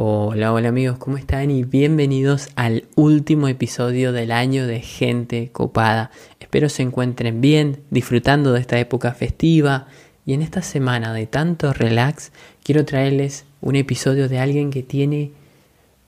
[0.00, 1.50] Hola, hola amigos, ¿cómo están?
[1.50, 6.12] Y bienvenidos al último episodio del año de Gente Copada.
[6.38, 9.88] Espero se encuentren bien, disfrutando de esta época festiva.
[10.24, 12.30] Y en esta semana de tanto relax,
[12.62, 15.32] quiero traerles un episodio de alguien que tiene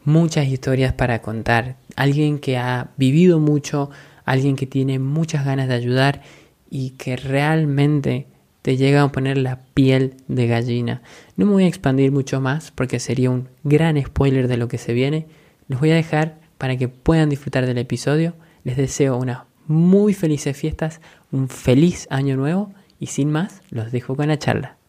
[0.05, 1.75] muchas historias para contar.
[1.97, 3.91] Alguien que ha vivido mucho,
[4.25, 6.23] alguien que tiene muchas ganas de ayudar
[6.71, 8.29] y que realmente
[8.63, 11.03] te llega a poner la piel de gallina.
[11.37, 14.79] No me voy a expandir mucho más porque sería un gran spoiler de lo que
[14.79, 15.27] se viene.
[15.69, 18.35] Los voy a dejar para que puedan disfrutar del episodio.
[18.65, 21.01] Les deseo unas muy felices fiestas,
[21.33, 24.80] un feliz año nuevo y sin más, los dejo con la charla.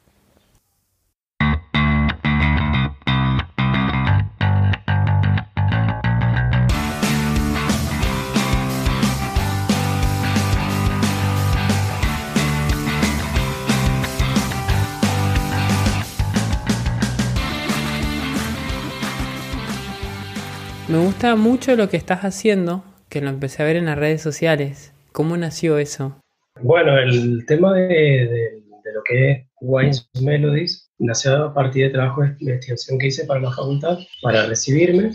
[21.21, 24.91] Gusta mucho lo que estás haciendo, que lo empecé a ver en las redes sociales.
[25.11, 26.19] ¿Cómo nació eso?
[26.63, 32.35] Bueno, el tema de, lo que es Wines Melodies nació a partir de trabajo de
[32.39, 35.11] investigación que hice para la facultad, para recibirme.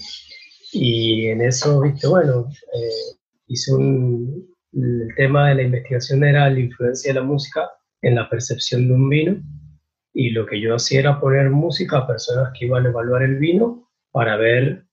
[0.71, 3.17] Y en eso, viste, bueno, eh,
[3.49, 4.47] hice un.
[4.75, 7.69] El tema de la investigación era la influencia de la música
[8.03, 9.43] en la percepción de un vino.
[10.15, 13.39] Y lo que yo hacía era poner música a personas que iban a evaluar el
[13.39, 14.86] vino para ver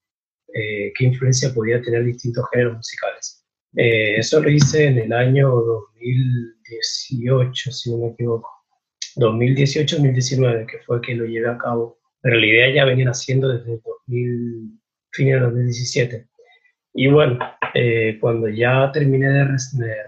[0.53, 3.43] eh, qué influencia podía tener distintos géneros musicales.
[3.75, 8.49] Eh, eso lo hice en el año 2018, si no me equivoco.
[9.15, 11.97] 2018-2019, que fue que lo llevé a cabo.
[12.21, 14.79] Pero la idea ya venía haciendo desde 2000,
[15.11, 16.27] fin de 2017.
[16.93, 17.39] Y bueno,
[17.73, 19.45] eh, cuando ya terminé de,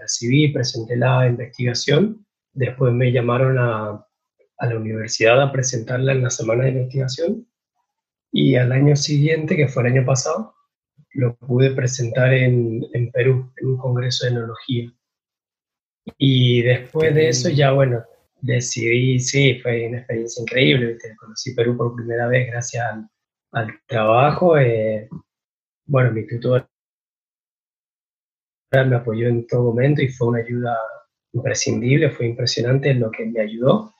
[0.00, 4.06] recibir y presenté la investigación, después me llamaron a,
[4.58, 7.46] a la universidad a presentarla en la semana de investigación
[8.36, 10.54] y al año siguiente, que fue el año pasado,
[11.14, 14.92] lo pude presentar en, en Perú, en un congreso de enología.
[16.18, 18.04] Y después de eso ya, bueno,
[18.42, 21.16] decidí, sí, fue una experiencia increíble, ¿viste?
[21.16, 23.08] conocí Perú por primera vez gracias al,
[23.52, 24.58] al trabajo.
[24.58, 25.08] Eh,
[25.86, 26.68] bueno, mi tutor
[28.72, 30.76] me apoyó en todo momento y fue una ayuda
[31.32, 33.94] imprescindible, fue impresionante lo que me ayudó.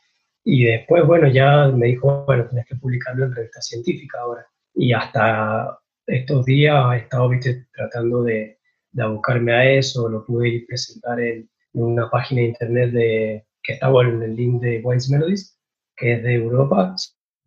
[0.48, 4.46] Y después, bueno, ya me dijo, bueno, tenés que publicarlo en revista científica ahora.
[4.76, 5.76] Y hasta
[6.06, 8.56] estos días he estado, viste, tratando de,
[8.92, 13.88] de abocarme a eso, lo pude presentar en, una página de internet de, que está
[13.88, 15.58] bueno, en el link de Wines Melodies,
[15.96, 16.94] que es de Europa.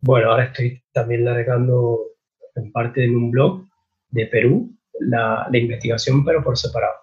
[0.02, 2.00] Bueno, ahora estoy también largando
[2.54, 3.64] en parte en un blog
[4.10, 6.96] de Perú la, la investigación, pero por separado.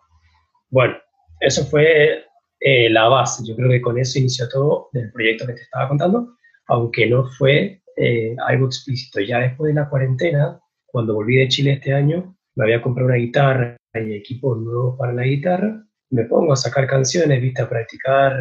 [0.70, 0.96] Bueno,
[1.40, 2.27] eso fue
[2.60, 3.44] eh, la base.
[3.46, 6.36] Yo creo que con eso inició todo del proyecto que te estaba contando,
[6.68, 9.22] aunque no fue eh, algo explícito.
[9.22, 13.18] Ya después de la cuarentena, cuando volví de Chile este año, me había comprado una
[13.18, 15.84] guitarra y equipo nuevo para la guitarra.
[16.10, 18.40] Me pongo a sacar canciones, viste, a practicar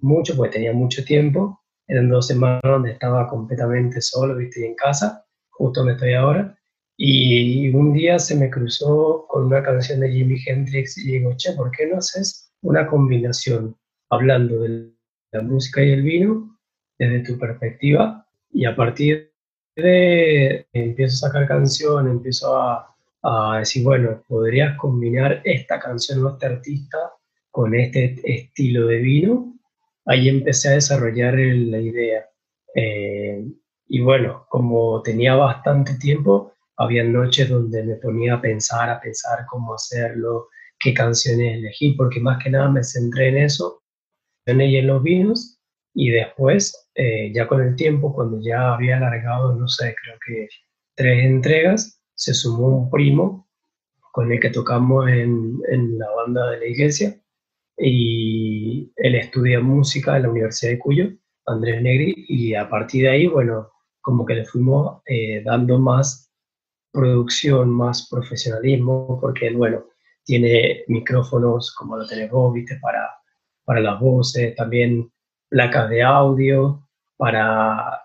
[0.00, 1.60] mucho, porque tenía mucho tiempo.
[1.88, 6.55] Eran dos semanas donde estaba completamente solo, viste, en casa, justo donde estoy ahora.
[6.96, 11.52] Y un día se me cruzó con una canción de Jimi Hendrix y digo, che,
[11.52, 13.76] ¿por qué no haces una combinación
[14.10, 14.92] hablando de
[15.32, 16.58] la música y el vino
[16.98, 19.32] desde tu perspectiva y a partir
[19.74, 26.30] de empiezo a sacar canción, empiezo a, a decir, bueno, podrías combinar esta canción o
[26.30, 27.12] este artista
[27.50, 29.54] con este estilo de vino.
[30.06, 32.26] Ahí empecé a desarrollar la idea.
[32.74, 33.44] Eh,
[33.88, 39.46] y bueno, como tenía bastante tiempo, había noches donde me ponía a pensar, a pensar
[39.48, 40.48] cómo hacerlo,
[40.78, 43.82] qué canciones elegí, porque más que nada me centré en eso,
[44.46, 45.58] en ella en los vinos,
[45.94, 50.48] y después, eh, ya con el tiempo, cuando ya había alargado, no sé, creo que
[50.94, 53.48] tres entregas, se sumó un primo
[54.12, 57.18] con el que tocamos en, en la banda de la iglesia,
[57.78, 61.10] y él estudia música en la Universidad de Cuyo,
[61.46, 63.70] Andrés Negri, y a partir de ahí, bueno,
[64.00, 66.25] como que le fuimos eh, dando más
[66.96, 69.84] producción, más profesionalismo, porque bueno,
[70.24, 72.78] tiene micrófonos como lo tenés vos, ¿viste?
[72.80, 73.08] Para,
[73.64, 75.12] para las voces, también
[75.48, 78.02] placas de audio, para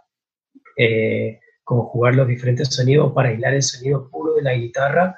[0.78, 5.18] eh, conjugar los diferentes sonidos, para aislar el sonido puro de la guitarra,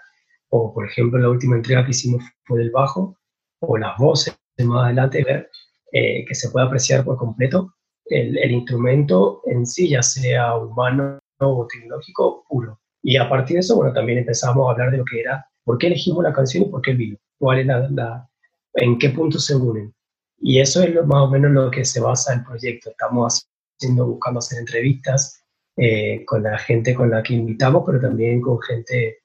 [0.49, 3.17] o por ejemplo la última entrega que hicimos fue del bajo,
[3.59, 5.49] o las voces más adelante, ver
[5.91, 7.73] eh, que se pueda apreciar por completo
[8.05, 12.82] el, el instrumento en sí, ya sea humano o tecnológico puro.
[13.03, 15.77] Y a partir de eso, bueno, también empezamos a hablar de lo que era ¿Por
[15.77, 17.17] qué elegimos la canción y por qué el vino?
[17.39, 18.29] ¿Cuál es la,
[18.75, 19.93] ¿En qué puntos se unen?
[20.39, 22.89] Y eso es lo, más o menos lo que se basa el proyecto.
[22.89, 23.47] Estamos
[23.77, 25.41] haciendo, buscando hacer entrevistas
[25.77, 29.19] eh, con la gente con la que invitamos, pero también con gente,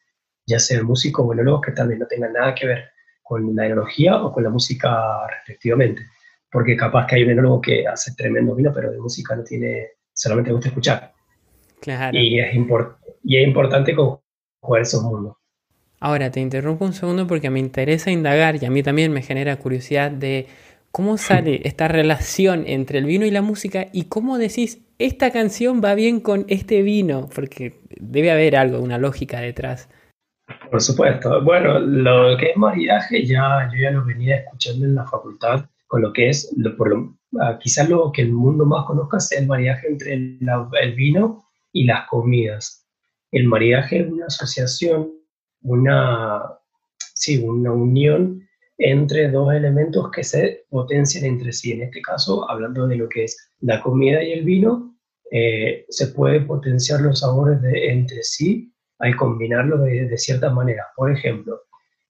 [0.46, 2.84] ya sea músicos o enólogos que vez no tengan nada que ver
[3.22, 6.02] con la enología o con la música respectivamente.
[6.50, 9.88] Porque capaz que hay un enólogo que hace tremendo vino, pero de música no tiene,
[10.12, 11.12] solamente gusta escuchar.
[11.80, 12.16] Claro.
[12.16, 12.54] Y es,
[13.28, 15.36] y es importante jugar esos mundos.
[16.00, 19.56] Ahora, te interrumpo un segundo porque me interesa indagar y a mí también me genera
[19.56, 20.46] curiosidad de
[20.90, 25.82] cómo sale esta relación entre el vino y la música y cómo decís, esta canción
[25.84, 29.90] va bien con este vino, porque debe haber algo, una lógica detrás.
[30.70, 31.44] Por supuesto.
[31.44, 36.00] Bueno, lo que es maridaje ya yo ya lo venía escuchando en la facultad con
[36.00, 39.46] lo que es, por lo, ah, quizás lo que el mundo más conozca es el
[39.46, 42.87] maridaje entre el vino y las comidas.
[43.30, 45.18] El maridaje es una asociación
[45.62, 46.42] una,
[47.14, 48.46] sí, una unión
[48.78, 51.72] entre dos elementos que se potencian entre sí.
[51.72, 54.94] En este caso, hablando de lo que es la comida y el vino,
[55.30, 60.86] eh, se pueden potenciar los sabores de, entre sí al combinarlos de, cierta manera.
[60.96, 61.60] Por ejemplo,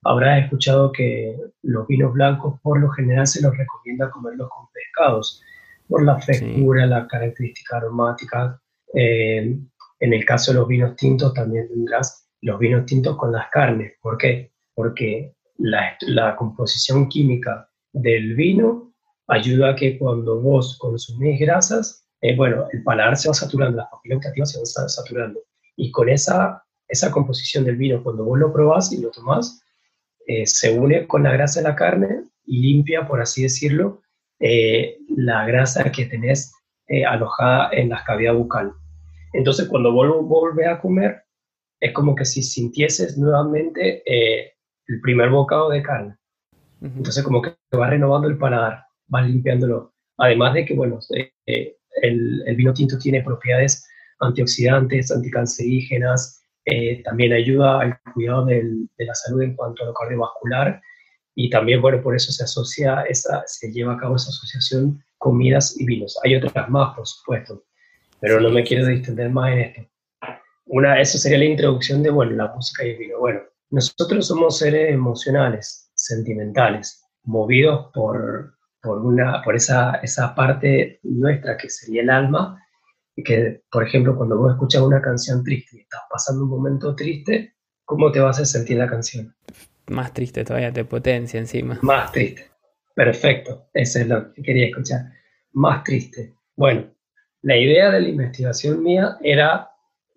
[0.03, 5.41] habrás escuchado que los vinos blancos por lo general se los recomienda comerlos con pescados,
[5.87, 8.61] por la frescura, la característica aromática.
[8.93, 9.59] Eh,
[9.99, 13.93] en el caso de los vinos tintos también tendrás los vinos tintos con las carnes.
[14.01, 14.53] ¿Por qué?
[14.73, 18.93] Porque la, composición química del vino
[19.27, 23.89] ayuda a que cuando vos consumís grasas, eh, bueno, el paladar se va saturando, las
[23.89, 25.39] papilas gustativas se van saturando.
[25.75, 29.61] Y con esa, esa composición del vino, cuando vos lo probás y lo tomás,
[30.27, 34.01] eh, se une con la grasa de la carne y limpia, por así decirlo,
[34.39, 36.53] eh, la grasa que tenés
[37.07, 38.73] alojada en la cavidad bucal.
[39.33, 41.23] Entonces, cuando volvés a comer,
[41.79, 44.53] es como que si sintieses nuevamente eh,
[44.87, 46.15] el primer bocado de carne.
[46.81, 48.83] Entonces como que va renovando el paladar,
[49.13, 49.93] va limpiándolo.
[50.17, 53.85] Además de que, bueno, eh, eh, el, el, vino tinto tiene propiedades
[54.19, 56.37] antioxidantes, anticancerígenas,
[57.03, 60.79] también ayuda al cuidado del, de la salud en cuanto a lo cardiovascular
[61.33, 65.79] y también, bueno, por eso se asocia, esa, se lleva a cabo esa asociación comidas
[65.79, 66.19] y vinos.
[66.23, 67.63] Hay otras más, por supuesto,
[68.19, 69.89] pero no me quiero distender más en esto
[70.69, 73.19] una, eso sería la introducción de, bueno, la música y el vino.
[73.19, 81.57] Bueno, nosotros somos seres emocionales, sentimentales, movidos por, por, una, por esa, esa parte nuestra
[81.57, 82.63] que sería el alma,
[83.15, 86.95] y que, por ejemplo, cuando vos escuchas una canción triste y estás pasando un momento
[86.95, 89.35] triste, ¿cómo te vas a sentir la canción?
[89.87, 91.79] Más triste todavía, te potencia encima.
[91.81, 92.49] Más triste.
[92.95, 95.01] Perfecto, eso es lo que quería escuchar.
[95.53, 96.35] Más triste.
[96.55, 96.93] Bueno,
[97.41, 99.69] la idea de la investigación mía era,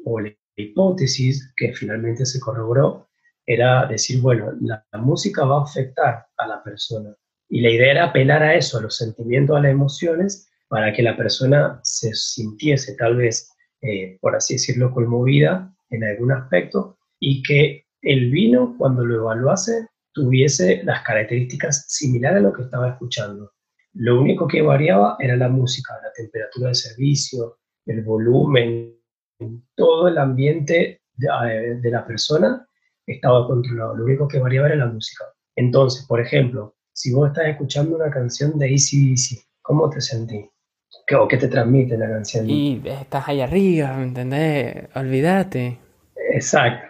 [0.04, 0.20] o
[0.56, 3.08] hipótesis que finalmente se corroboró
[3.46, 7.14] era decir, bueno, la, música va a afectar a la persona.
[7.48, 11.02] Y la idea era apelar a eso, a los sentimientos, a las emociones, para que
[11.02, 13.52] la persona se sintiese tal vez,
[13.82, 19.86] eh, por así decirlo, conmovida en algún aspecto y que el vino, cuando lo evaluase,
[20.12, 23.52] tuviese las características similares a lo que estaba escuchando.
[23.94, 28.94] Lo único que variaba era la música, la temperatura de servicio, el volumen,
[29.74, 32.66] todo el ambiente eh, de, la persona
[33.06, 33.96] estaba controlado.
[33.96, 35.24] Lo único que variaba era la música.
[35.56, 40.46] Entonces, por ejemplo, si vos estás escuchando una canción de ACDC, ¿cómo te sentís?
[41.06, 42.48] ¿Qué, ¿O qué te transmite la canción?
[42.48, 44.88] Y estás ahí arriba, ¿me entendés?
[44.94, 45.78] Olvídate.
[46.32, 46.86] Exacto.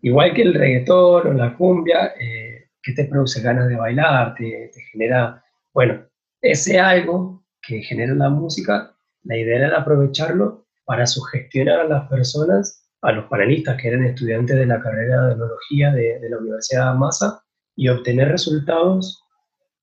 [0.00, 4.70] Igual que el reggaetón o la cumbia, eh, que te produce ganas de bailar, te,
[4.72, 5.42] te genera,
[5.72, 6.06] bueno,
[6.50, 12.88] ese algo que genera la música, la idea era aprovecharlo para sugestionar a las personas,
[13.02, 16.98] a los panelistas que eran estudiantes de la carrera de enología de, la Universidad de
[16.98, 17.42] Massa,
[17.74, 19.22] y obtener resultados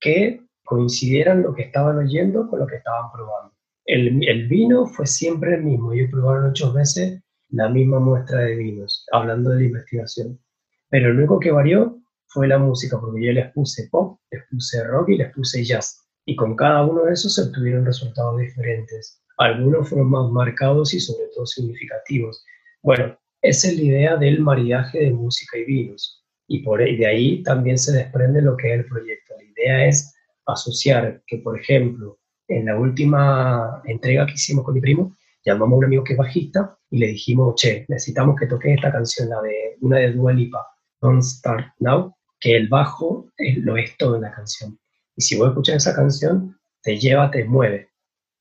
[0.00, 3.54] que coincidieran lo que estaban oyendo con lo que estaban probando.
[3.84, 8.56] El, el vino fue siempre el mismo, ellos probaron ocho veces la misma muestra de
[8.56, 10.40] vinos, hablando de la investigación.
[10.88, 14.82] Pero lo único que varió fue la música, porque yo les puse pop, les puse
[14.84, 16.03] rock y les puse jazz.
[16.26, 19.22] Y con cada uno de esos se obtuvieron resultados diferentes.
[19.38, 22.44] Algunos fueron más marcados y sobre todo significativos.
[22.82, 26.24] Bueno, esa es la idea del maridaje de música y vinos.
[26.46, 29.34] Y, por, de ahí también se desprende lo que es el proyecto.
[29.36, 30.14] La idea es
[30.46, 35.78] asociar que, por ejemplo, en la última entrega que hicimos con mi primo, llamamos a
[35.78, 39.40] un amigo que es bajista y le dijimos, che, necesitamos que toques esta canción, la
[39.42, 40.66] de una de Dua Lipa,
[41.00, 44.78] Don't Start Now, que el bajo lo es todo en la canción.
[45.16, 47.94] Y si vos escuchas esa canción, te lleva, te mueve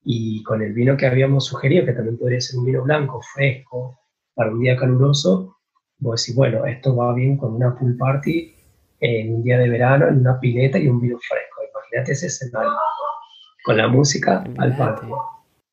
[0.06, 3.98] y con el vino que habíamos sugerido, que también podría ser un vino blanco, fresco,
[4.36, 5.58] para un día caluroso,
[6.00, 8.54] vos decís, bueno, esto va bien con una pool party
[9.00, 11.62] en un día de verano, en una pileta y un vino fresco.
[11.72, 12.72] Imagínate ese escenario,
[13.64, 15.18] con la música al patio,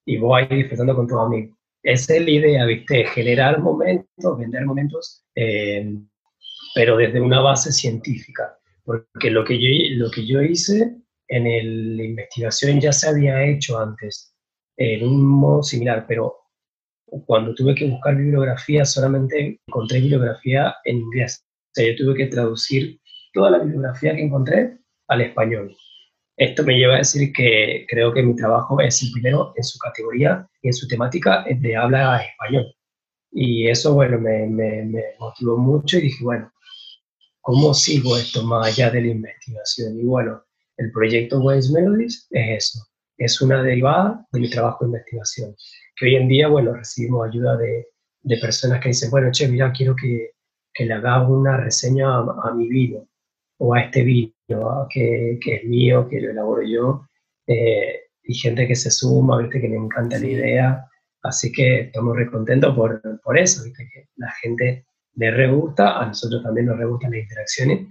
[0.04, 1.56] y vos ahí disfrutando con tus amigos.
[1.82, 3.04] esa es la idea, ¿viste?
[3.06, 5.92] Generar momentos, vender momentos, eh,
[6.74, 8.56] pero desde una base científica.
[8.90, 9.68] Porque lo que yo,
[10.04, 10.96] lo que yo hice
[11.28, 11.44] en
[11.96, 14.34] la investigación ya se había hecho antes,
[14.76, 16.34] en un modo similar, pero
[17.24, 21.46] cuando tuve que buscar bibliografía solamente encontré bibliografía en inglés.
[21.46, 22.98] O sea, yo tuve que traducir
[23.32, 25.76] toda la bibliografía que encontré al español.
[26.36, 29.78] Esto me lleva a decir que creo que mi trabajo es el primero en su
[29.78, 32.74] categoría y en su temática de habla español.
[33.30, 36.50] Y eso, bueno, me, me, me motivó mucho y dije, bueno,
[37.40, 39.98] ¿cómo sigo esto más allá de la investigación?
[39.98, 40.42] Y bueno,
[40.76, 42.86] el proyecto Waves Melodies es eso,
[43.18, 45.54] es una derivada de mi trabajo de investigación.
[45.96, 47.88] Que hoy en día, bueno, recibimos ayuda de,
[48.22, 50.32] de personas que dicen, bueno, che, mira, quiero que,
[50.72, 53.06] que le haga una reseña a, mi vino
[53.58, 54.34] o a este vino
[54.90, 57.06] que, que, es mío, que lo elaboro yo.
[57.46, 59.60] Eh, y gente que se suma, ¿viste?
[59.60, 60.86] que le encanta la idea.
[61.22, 63.88] Así que estamos re contentos por, por eso, ¿viste?
[63.92, 64.86] que la gente
[65.20, 67.86] le re gusta, a nosotros también nos re gustan las interacciones.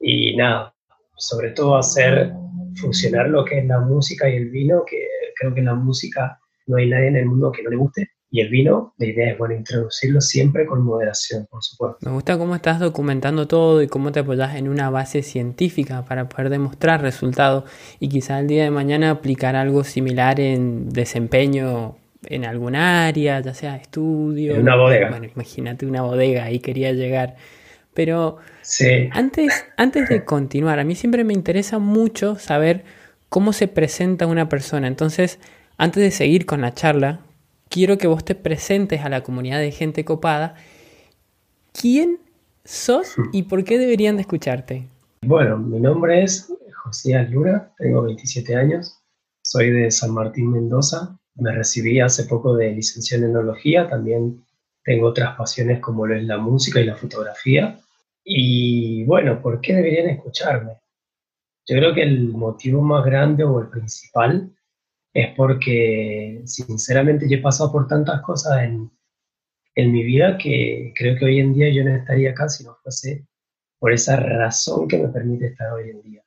[0.00, 0.74] Y nada,
[1.16, 2.32] sobre todo hacer
[2.76, 4.96] funcionar lo que es la música y el vino, que
[5.38, 8.08] creo que en la música no hay nadie en el mundo que no le guste.
[8.30, 11.98] Y el vino, la idea es, bueno, introducirlo siempre con moderación, por supuesto.
[12.00, 16.30] Me gusta cómo estás documentando todo y cómo te apoyas en una base científica para
[16.30, 17.64] poder demostrar resultados
[18.00, 21.96] y quizá el día de mañana aplicar algo similar en desempeño
[22.28, 24.54] en algún área, ya sea estudio.
[24.54, 25.10] En una bodega.
[25.10, 27.36] Bueno, imagínate una bodega, ahí quería llegar.
[27.94, 29.08] Pero sí.
[29.12, 32.84] antes, antes de continuar, a mí siempre me interesa mucho saber
[33.28, 34.88] cómo se presenta una persona.
[34.88, 35.38] Entonces,
[35.76, 37.20] antes de seguir con la charla,
[37.68, 40.54] quiero que vos te presentes a la comunidad de gente copada.
[41.72, 42.18] ¿Quién
[42.64, 44.88] sos y por qué deberían de escucharte?
[45.22, 46.52] Bueno, mi nombre es
[46.84, 49.00] José Alura, tengo 27 años,
[49.42, 51.18] soy de San Martín, Mendoza.
[51.36, 54.44] Me recibí hace poco de licenciado en enología, también
[54.84, 57.78] tengo otras pasiones como lo es la música y la fotografía.
[58.22, 60.78] Y bueno, ¿por qué deberían escucharme?
[61.66, 64.50] Yo creo que el motivo más grande o el principal
[65.12, 68.90] es porque sinceramente yo he pasado por tantas cosas en,
[69.74, 72.76] en mi vida que creo que hoy en día yo no estaría acá si no
[72.82, 73.26] fuese
[73.78, 76.22] por esa razón que me permite estar hoy en día.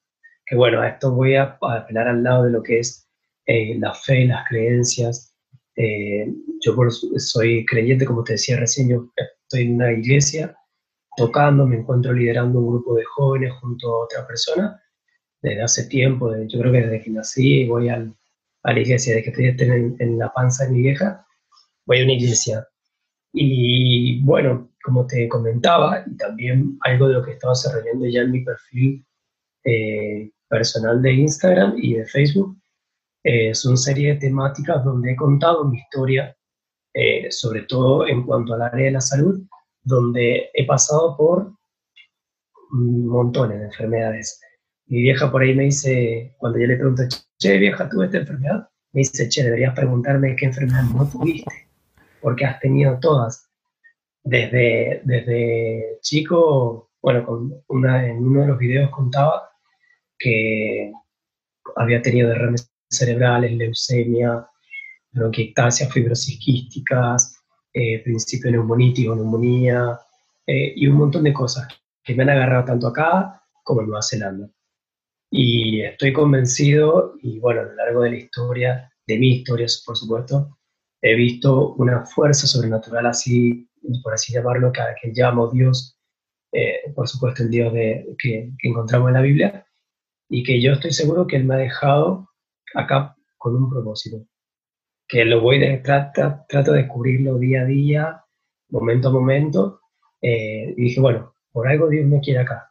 [0.46, 3.07] Que bueno, a esto voy a apelar al lado de lo que es
[3.48, 5.34] eh, la fe, las creencias.
[5.75, 6.75] Eh, yo
[7.18, 10.56] soy creyente, como te decía recién, yo estoy en una iglesia
[11.16, 14.80] tocando, me encuentro liderando un grupo de jóvenes junto a otra persona
[15.42, 19.50] desde hace tiempo, yo creo que desde que nací voy a la iglesia, desde que
[19.50, 21.25] estoy en, en, la panza de mi vieja,
[21.86, 22.68] voy a una iglesia.
[23.34, 28.32] Y bueno, como te comentaba, y también algo de lo que estaba desarrollando ya en
[28.32, 29.06] mi perfil
[29.63, 32.58] eh, personal de Instagram y de Facebook,
[33.24, 36.36] eh, son serie de temáticas donde he contado mi historia,
[36.94, 39.42] eh, sobre todo en cuanto al área de la salud,
[39.84, 41.54] donde he pasado por
[42.72, 44.40] montones de enfermedades.
[44.88, 47.04] Mi vieja por ahí me dice, cuando yo le pregunto,
[47.38, 48.70] che, vieja, ¿tuve esta enfermedad?
[48.94, 51.68] Me dice, che, deberías preguntarme qué enfermedad no tuviste,
[52.22, 53.50] porque has tenido todas.
[54.24, 59.50] Desde, desde chico, bueno, con una, en uno de los videos contaba
[60.18, 60.92] que
[61.76, 64.48] había tenido derrames cerebrales, leucemia,
[65.12, 67.38] bronquiectasia, fibrosis quísticas,
[67.74, 70.00] eh, principio neumonítico, neumonía
[70.46, 71.67] eh, y un montón de cosas
[72.03, 74.50] que me han agarrado tanto acá como en Nueva Zelanda.
[75.29, 79.98] Y estoy convencido, y bueno, a lo largo de la historia, de mi historia, por
[79.98, 80.58] supuesto,
[81.01, 83.70] he visto una fuerza sobrenatural, así,
[84.03, 85.98] por así llamarlo, que, que llamo Dios,
[86.51, 89.65] eh, por supuesto el Dios de, que, encontramos en la Biblia,
[90.29, 92.29] y que yo estoy seguro que Él me ha dejado
[92.74, 94.26] acá con un propósito
[95.08, 98.24] que lo voy de, trato, trato de descubrirlo día a día,
[98.70, 99.82] momento a momento,
[100.22, 102.70] eh, y dije, bueno, por algo Dios me quiere acá,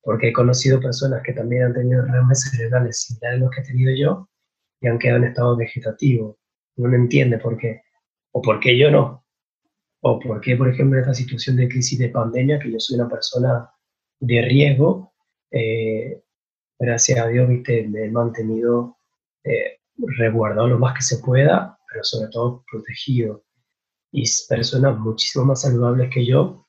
[0.00, 3.64] porque he conocido personas que también han tenido derrames cerebrales similares a los que he
[3.64, 4.28] tenido yo
[4.80, 6.38] y han quedado en estado vegetativo.
[6.76, 7.82] No entiende por qué,
[8.32, 9.24] o por qué yo no,
[10.00, 12.98] o por qué, por ejemplo, en esta situación de crisis de pandemia, que yo soy
[12.98, 13.70] una persona
[14.20, 15.12] de riesgo,
[15.50, 16.22] eh,
[16.78, 18.95] gracias a Dios, viste, me he mantenido
[19.46, 19.78] eh,
[20.18, 23.44] resguardado lo más que se pueda, pero sobre todo protegido.
[24.12, 26.66] Y personas muchísimo más saludables que yo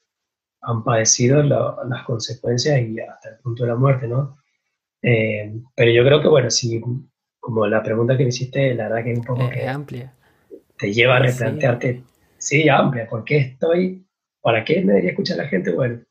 [0.62, 4.38] han padecido las consecuencias y hasta el punto de la muerte, ¿no?
[5.02, 6.82] Eh, pero yo creo que, bueno, si,
[7.40, 9.50] como la pregunta que me hiciste, la verdad que es un poco...
[9.50, 10.14] que amplia.
[10.78, 12.04] Te lleva a replantearte,
[12.38, 12.68] sí.
[12.70, 14.06] amplia, ¿por qué estoy?
[14.42, 15.72] ¿Para qué me debería escuchar la gente?
[15.72, 16.02] Bueno,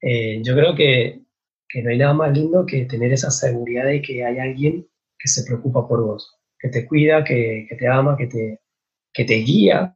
[0.00, 1.22] eh, yo creo que,
[1.68, 4.86] que no hay nada más lindo que tener esa seguridad de que hay alguien
[5.18, 8.60] que se preocupa por vos que te cuida, que, te ama, que te,
[9.12, 9.94] que te guía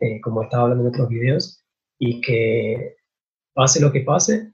[0.00, 1.64] eh, como estaba hablando en otros videos,
[1.96, 2.96] y que
[3.54, 4.52] pase lo que pase,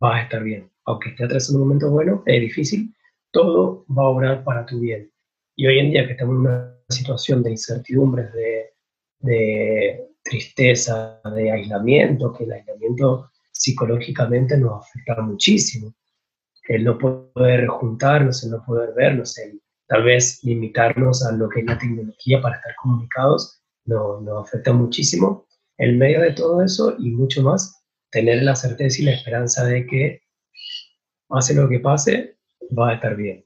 [0.00, 0.68] vas a estar bien.
[0.84, 2.92] Aunque esté atravesando un momento bueno, es difícil,
[3.30, 5.08] todo va a obrar para tu bien.
[5.54, 8.74] Y hoy en día que estamos en una situación de incertidumbres, de,
[9.20, 15.94] de tristeza, de aislamiento, que el aislamiento psicológicamente nos afecta muchísimo.
[16.68, 21.60] El no poder juntarnos, el no poder vernos, el tal vez limitarnos a lo que
[21.60, 25.46] es la tecnología para estar comunicados, nos, afecta muchísimo.
[25.78, 29.86] En medio de todo eso y mucho más, tener la certeza y la esperanza de
[29.86, 30.22] que
[31.28, 32.36] pase lo que pase,
[32.76, 33.44] va a estar bien.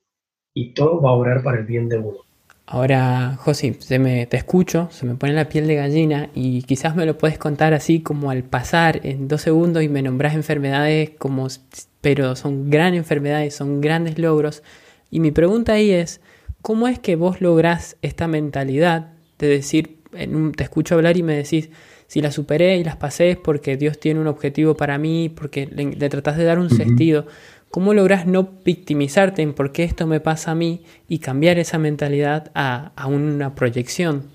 [0.55, 2.30] Y todo va a obrar para el bien de uno.
[2.73, 6.95] Ahora, José, se me, te escucho, se me pone la piel de gallina y quizás
[6.95, 11.11] me lo puedes contar así como al pasar en dos segundos y me nombras enfermedades
[11.19, 11.49] como,
[12.01, 14.63] pero son grandes enfermedades, son grandes logros.
[15.11, 16.21] Y mi pregunta ahí es,
[16.63, 21.35] ¿cómo es que vos lográs esta mentalidad de decir, en te escucho hablar y me
[21.35, 21.71] decís,
[22.07, 25.67] si las superé y las pasé es porque Dios tiene un objetivo para mí, porque
[25.67, 27.27] le, tratás de dar un sentido.
[27.71, 31.79] ¿Cómo logras no victimizarte en por qué esto me pasa a mí y cambiar esa
[31.79, 34.29] mentalidad a, una proyección?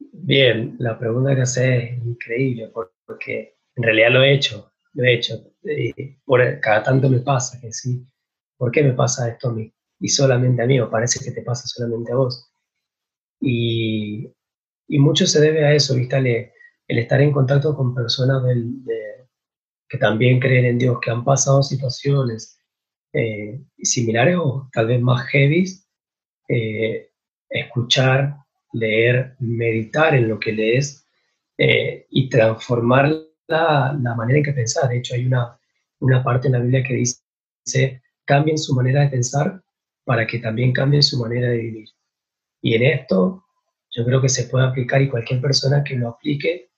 [0.00, 2.72] Bien, la pregunta que haces es increíble
[3.06, 5.34] porque en realidad lo he hecho, lo he hecho.
[6.24, 8.04] Por, cada tanto me pasa que sí,
[8.56, 9.72] ¿por qué me pasa esto a mí?
[10.00, 12.50] Y solamente a mí, o parece que te pasa solamente a vos.
[13.40, 14.34] Y,
[14.88, 16.16] mucho se debe a eso, ¿viste?
[16.88, 19.17] El, estar en contacto con personas del, de,
[19.88, 22.58] que también creen en Dios, que han pasado situaciones
[23.12, 25.64] eh, similares o tal vez más heavy,
[26.48, 27.10] eh,
[27.48, 28.36] escuchar,
[28.72, 31.06] leer, meditar en lo que lees
[31.56, 33.10] eh, y transformar
[33.46, 34.90] la, la, manera en que pensar.
[34.90, 35.58] De hecho, hay una,
[36.00, 39.62] una parte en la Biblia que dice, cambien su manera de pensar
[40.04, 41.88] para que también cambien su manera de vivir.
[42.60, 43.44] Y en esto
[43.90, 46.70] yo creo que se puede aplicar y cualquier persona que lo aplique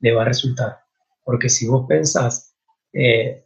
[0.00, 0.78] le va a resultar.
[1.24, 2.54] Porque si vos pensás
[2.92, 3.44] eh,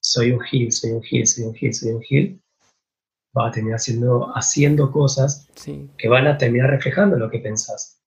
[0.00, 2.42] soy un gil, soy un gil, soy un gil, soy un gil,
[3.36, 5.48] va a terminar haciendo, haciendo cosas
[5.98, 8.02] que van a terminar reflejando lo que pensás.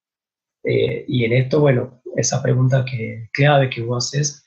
[0.64, 4.46] Eh, y en esto, bueno, esa pregunta que, clave que vos haces,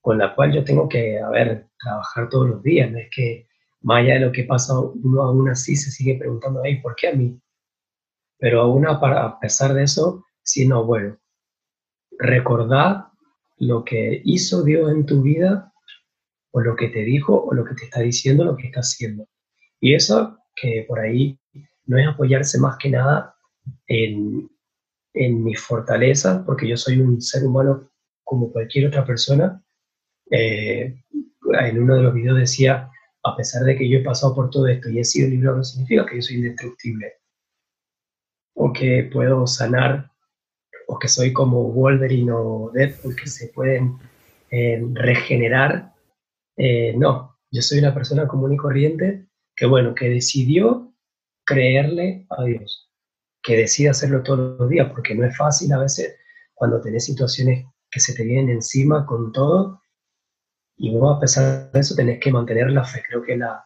[0.00, 3.48] con la cual yo tengo que, a ver, trabajar todos los días, no es que
[3.80, 7.12] más allá de lo que pasa, uno aún así se sigue preguntando, ¿por qué a
[7.12, 7.40] mí?
[8.38, 11.18] Pero aún a, a pesar de eso, sí, no, bueno,
[12.18, 13.06] recordar
[13.58, 15.72] lo que hizo Dios en tu vida
[16.52, 19.28] o lo que te dijo o lo que te está diciendo, lo que está haciendo.
[19.80, 21.38] Y eso que por ahí
[21.86, 23.34] no es apoyarse más que nada
[23.86, 24.48] en,
[25.12, 27.90] en mi fortaleza, porque yo soy un ser humano
[28.22, 29.62] como cualquier otra persona.
[30.30, 30.94] Eh,
[31.60, 32.90] en uno de los videos decía,
[33.22, 35.64] a pesar de que yo he pasado por todo esto y he sido librado, no
[35.64, 37.14] significa que yo soy indestructible
[38.54, 40.10] o que puedo sanar
[40.86, 43.98] o que soy como Wolverine o Deadpool que se pueden
[44.50, 45.92] eh, regenerar.
[46.56, 50.92] Eh, no, yo soy una persona común y corriente que, bueno, que decidió
[51.44, 52.90] creerle a Dios,
[53.42, 56.16] que decide hacerlo todos los días, porque no es fácil a veces
[56.54, 59.80] cuando tenés situaciones que se te vienen encima con todo,
[60.76, 63.02] y vos a pesar de eso tenés que mantener la fe.
[63.08, 63.64] Creo que la,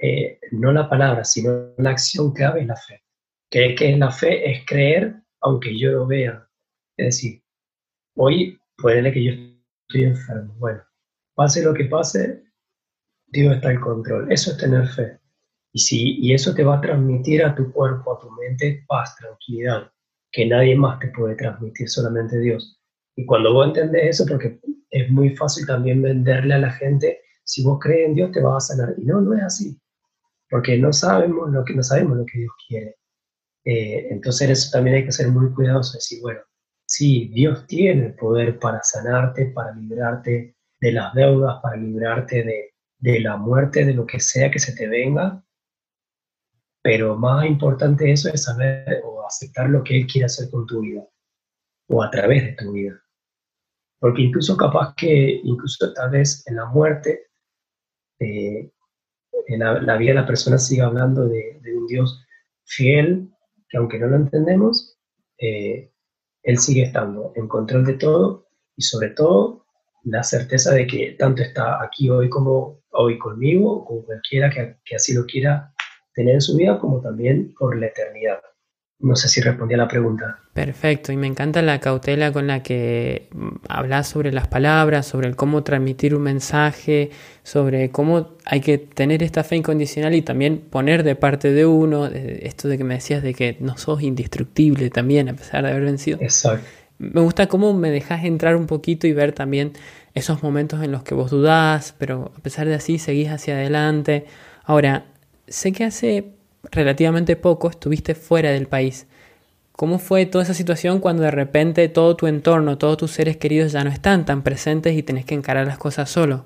[0.00, 3.04] eh, no la palabra, sino la acción clave es la fe.
[3.48, 6.46] Que, que la fe es creer aunque yo lo vea,
[7.00, 7.42] es decir,
[8.16, 9.32] hoy puede que yo
[9.88, 10.54] estoy enfermo.
[10.58, 10.82] Bueno,
[11.34, 12.42] pase lo que pase,
[13.28, 14.30] Dios está en control.
[14.30, 15.18] Eso es tener fe.
[15.72, 19.16] Y, si, y eso te va a transmitir a tu cuerpo, a tu mente, paz,
[19.16, 19.90] tranquilidad,
[20.32, 22.80] que nadie más te puede transmitir, solamente Dios.
[23.16, 24.60] Y cuando vos entendés eso, porque
[24.90, 28.56] es muy fácil también venderle a la gente, si vos crees en Dios te va
[28.56, 28.94] a sanar.
[28.98, 29.80] Y no, no es así,
[30.48, 32.96] porque no sabemos lo que, no sabemos lo que Dios quiere.
[33.64, 36.40] Eh, entonces eso también hay que ser muy cuidadoso, decir, bueno,
[37.00, 42.44] Sí, Dios tiene el poder para sanarte, para librarte de las deudas, para librarte
[42.98, 45.42] de, la muerte, de lo que sea que se te venga.
[46.82, 50.82] Pero más importante eso es saber o aceptar lo que Él quiere hacer con tu
[50.82, 51.02] vida
[51.88, 53.02] o a través de tu vida.
[53.98, 57.28] Porque incluso capaz que, incluso tal vez en la muerte,
[58.18, 58.70] eh,
[59.46, 62.22] en la, vida de la persona siga hablando de, un Dios
[62.66, 63.30] fiel,
[63.70, 64.98] que aunque no lo entendemos,
[65.38, 65.89] eh,
[66.42, 69.64] él sigue estando en control de todo y sobre todo
[70.04, 75.14] la certeza de que tanto está aquí hoy como hoy conmigo, con cualquiera que, así
[75.14, 75.72] lo quiera
[76.14, 78.40] tener en su vida, como también por la eternidad.
[79.00, 80.40] No sé si respondí a la pregunta.
[80.52, 83.30] Perfecto, y me encanta la cautela con la que
[83.68, 87.10] hablas sobre las palabras, sobre el cómo transmitir un mensaje,
[87.42, 92.06] sobre cómo hay que tener esta fe incondicional y también poner de parte de uno,
[92.06, 95.84] esto de que me decías de que no sos indestructible también, a pesar de haber
[95.84, 96.18] vencido.
[96.20, 96.66] Exacto.
[96.98, 99.72] Me gusta cómo me dejas entrar un poquito y ver también
[100.12, 104.26] esos momentos en los que vos dudás, pero a pesar de así seguís hacia adelante.
[104.64, 105.06] Ahora,
[105.48, 106.34] sé que hace
[106.70, 109.06] relativamente poco estuviste fuera del país.
[109.72, 113.72] ¿Cómo fue toda esa situación cuando de repente todo tu entorno, todos tus seres queridos
[113.72, 116.44] ya no están tan presentes y tenés que encarar las cosas solo?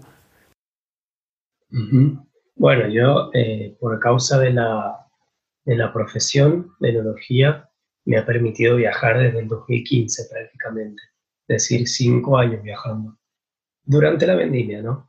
[2.54, 5.08] Bueno, yo eh, por causa de la,
[5.64, 7.68] de la profesión de enología
[8.04, 11.02] me ha permitido viajar desde el 2015 prácticamente,
[11.48, 13.18] es decir, cinco años viajando.
[13.82, 15.08] Durante la vendimia, ¿no?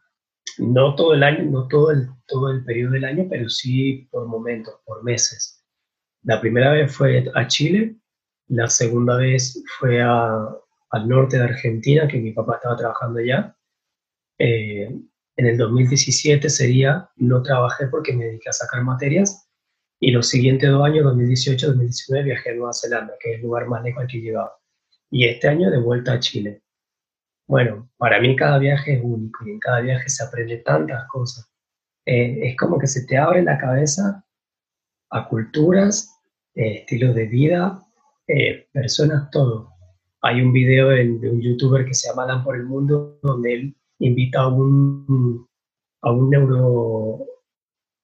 [0.57, 4.27] No todo el año, no todo el, todo el periodo del año, pero sí por
[4.27, 5.63] momentos, por meses.
[6.23, 7.95] La primera vez fue a Chile,
[8.47, 13.55] la segunda vez fue al norte de Argentina, que mi papá estaba trabajando allá.
[14.39, 14.89] Eh,
[15.37, 19.45] en el 2017 sería, no trabajé porque me dediqué a sacar materias,
[19.99, 23.83] y los siguientes dos años, 2018-2019, viajé a Nueva Zelanda, que es el lugar más
[23.83, 24.57] lejos al que llegaba.
[25.09, 26.61] Y este año de vuelta a Chile.
[27.47, 31.49] Bueno, para mí cada viaje es único y en cada viaje se aprende tantas cosas.
[32.05, 34.23] Eh, es como que se te abre la cabeza
[35.11, 36.19] a culturas,
[36.55, 37.79] eh, estilos de vida,
[38.27, 39.69] eh, personas, todo.
[40.21, 43.75] Hay un video de, un youtuber que se llama Dan por el Mundo donde él
[43.99, 45.47] invita a un,
[46.01, 47.25] a un neuro,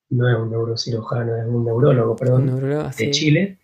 [0.10, 3.60] no es un neurocirujano, es un neurólogo, perdón, de Chile,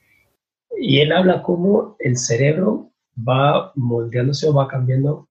[0.76, 5.27] y él habla cómo el cerebro va moldeándose o va cambiando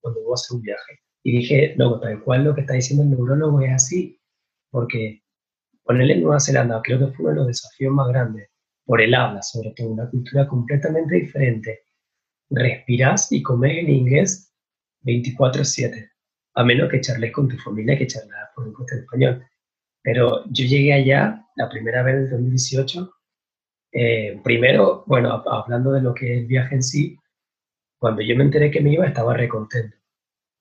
[0.00, 1.00] cuando vos haces un viaje.
[1.22, 4.20] Y dije, luego, tal cual lo que está diciendo el neurólogo es así,
[4.70, 5.22] porque
[5.84, 8.48] ponerle en Nueva Zelanda creo que fue uno de los desafíos más grandes,
[8.84, 11.80] por el habla, sobre todo, una cultura completamente diferente.
[12.50, 14.52] Respirás y comes en inglés
[15.02, 16.10] 24/7,
[16.54, 19.46] a menos que charles con tu familia, que charles por un en español.
[20.02, 23.12] Pero yo llegué allá la primera vez en 2018.
[23.92, 27.16] Eh, primero, bueno, hablando de lo que es el viaje en sí,
[28.00, 29.96] cuando yo me enteré que me iba, estaba recontento,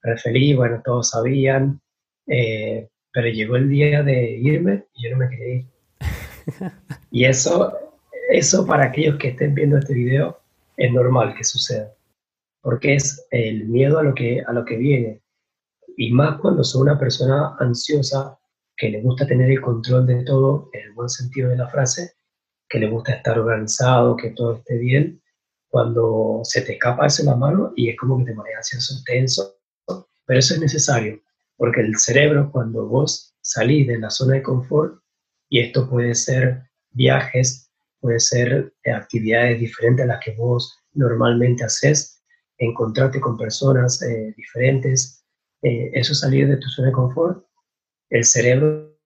[0.03, 1.81] re feliz, bueno, todos sabían,
[2.27, 5.65] eh, pero llegó el día de irme y yo no me quería ir.
[7.11, 7.73] Y eso,
[8.29, 10.39] eso para aquellos que estén viendo este video
[10.77, 11.91] es normal que suceda,
[12.61, 15.21] porque es el miedo a lo que, a lo que viene.
[15.97, 18.37] Y más cuando soy una persona ansiosa
[18.77, 22.13] que le gusta tener el control de todo, en el buen sentido de la frase,
[22.67, 25.21] que le gusta estar organizado, que todo esté bien,
[25.69, 29.01] cuando se te escapa eso en la mano y es como que te pones ansioso,
[29.05, 29.55] tenso,
[30.25, 31.21] pero eso es necesario,
[31.57, 34.99] porque el cerebro cuando vos salís de la zona de confort,
[35.49, 41.63] y esto puede ser viajes, puede ser eh, actividades diferentes a las que vos normalmente
[41.63, 42.23] haces,
[42.57, 45.23] encontrarte con personas eh, diferentes,
[45.61, 47.45] eh, eso salir de tu zona de confort,
[48.09, 48.97] el cerebro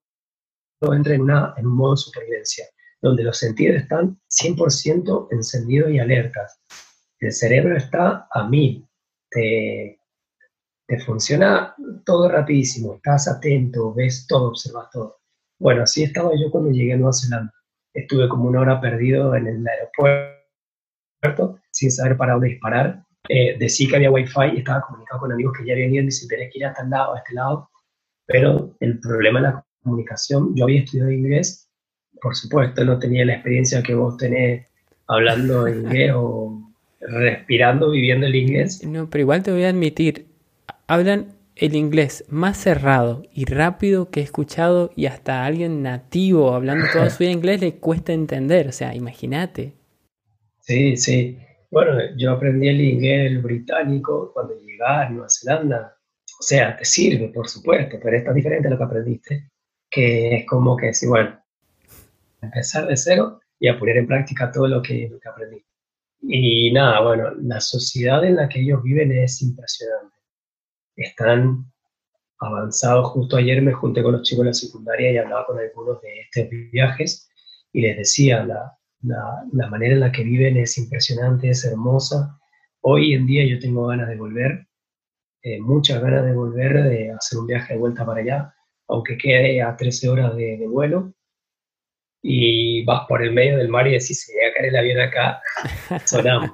[0.82, 2.66] entra en, una, en un modo de supervivencia
[3.04, 6.62] donde los sentidos están 100% encendidos y alertas.
[7.20, 8.88] El cerebro está a mil,
[9.30, 10.00] te,
[10.88, 15.18] te funciona todo rapidísimo, estás atento, ves todo, observas todo.
[15.60, 17.54] Bueno, así estaba yo cuando llegué a Nueva Zelanda.
[17.94, 23.04] Estuve como una hora perdido en el aeropuerto, sin saber para dónde disparar.
[23.28, 26.58] Eh, que había wifi y estaba comunicado con amigos que ya habían ido y que
[26.58, 27.70] ir lado, a este lado.
[28.26, 31.63] Pero el problema de la comunicación, yo había estudiado inglés
[32.24, 34.66] por supuesto, no tenía la experiencia que vos tenés
[35.08, 38.84] hablando inglés o respirando, viviendo el inglés.
[38.86, 40.28] No, pero igual te voy a admitir,
[40.88, 46.56] hablan el inglés más cerrado y rápido que he escuchado y hasta a alguien nativo
[46.56, 49.74] hablando todo su inglés le cuesta entender, o sea, imagínate.
[50.62, 51.38] Sí, sí.
[51.70, 55.98] Bueno, yo aprendí el inglés británico cuando llegué a Nueva Zelanda.
[56.40, 59.54] O sea, te sirve, por supuesto, pero es tan diferente a lo que aprendiste
[59.94, 61.40] que es como que si, bueno,
[62.44, 65.64] empezar de cero y a poner en práctica todo lo que, aprendí.
[66.22, 70.16] Y nada, bueno, la sociedad en la que ellos viven es impresionante.
[70.96, 71.72] Están
[72.40, 73.08] avanzados.
[73.12, 76.22] Justo ayer me junté con los chicos de la secundaria y hablaba con algunos de
[76.22, 77.30] estos viajes
[77.72, 82.40] y les decía, la, la, la manera en la que viven es impresionante, es hermosa.
[82.82, 84.68] Hoy en día yo tengo ganas de volver,
[85.42, 88.54] eh, muchas ganas de volver, de hacer un viaje de vuelta para allá,
[88.88, 91.14] aunque quede a 13 horas de vuelo
[92.26, 95.02] y vas por el medio del mar y decís, si llega a caer el avión
[95.02, 95.42] acá,
[96.06, 96.52] sonamos.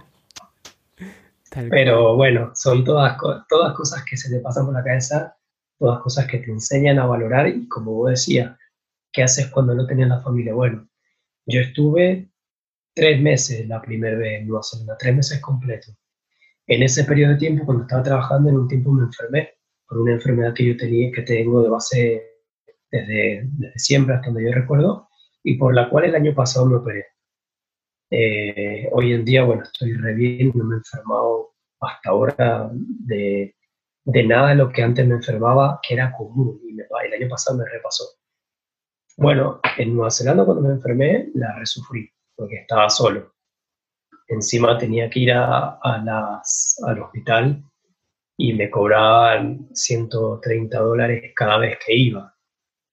[1.69, 5.37] Pero bueno, son todas, todas cosas que se te pasan por la cabeza,
[5.77, 8.57] todas cosas que te enseñan a valorar y como vos decías,
[9.11, 10.53] ¿qué haces cuando no tenías la familia?
[10.53, 10.87] Bueno,
[11.45, 12.31] yo estuve
[12.93, 15.95] tres meses la primera vez en Nueva Zelanda, tres meses completos.
[16.65, 19.53] En ese periodo de tiempo, cuando estaba trabajando, en un tiempo me enfermé
[19.87, 22.23] por una enfermedad que yo tenía, que tengo de base
[22.91, 25.08] desde, desde siempre hasta donde yo recuerdo,
[25.43, 27.05] y por la cual el año pasado me operé.
[28.11, 30.13] Eh, hoy en día, bueno, estoy re
[30.53, 33.55] no me he enfermado hasta ahora de,
[34.03, 37.57] de nada de lo que antes me enfermaba, que era común, y el año pasado
[37.57, 38.05] me repasó.
[39.17, 43.33] Bueno, en Nueva Zelanda cuando me enfermé, la resufrí, porque estaba solo.
[44.27, 47.63] Encima tenía que ir a, a las, al hospital
[48.37, 52.33] y me cobraban 130 dólares cada vez que iba.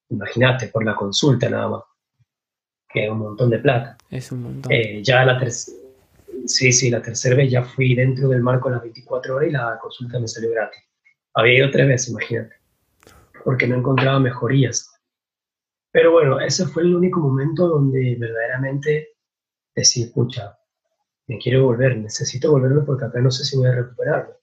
[0.08, 1.82] Imagínate, por la consulta nada más
[2.88, 3.96] que es un montón de plata.
[4.10, 4.72] Es un montón.
[4.72, 5.76] Eh, ya la tercera,
[6.46, 9.52] sí, sí, la tercera vez ya fui dentro del marco de las 24 horas y
[9.52, 10.82] la consulta me salió gratis.
[11.34, 12.54] Había ido tres veces, imagínate,
[13.44, 14.90] porque no encontraba mejorías.
[15.92, 19.08] Pero bueno, ese fue el único momento donde verdaderamente
[19.74, 20.58] decí, escucha,
[21.26, 24.34] me quiero volver, necesito volverme porque acá no sé si voy a recuperarme.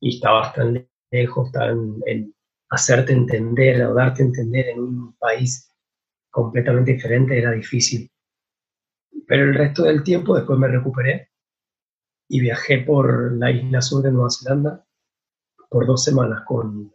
[0.00, 2.34] Y estabas tan lejos, tan en
[2.70, 5.69] hacerte entender o darte a entender en un país
[6.30, 8.10] completamente diferente, era difícil.
[9.26, 11.30] Pero el resto del tiempo después me recuperé
[12.28, 14.86] y viajé por la isla sur de Nueva Zelanda
[15.68, 16.92] por dos semanas con,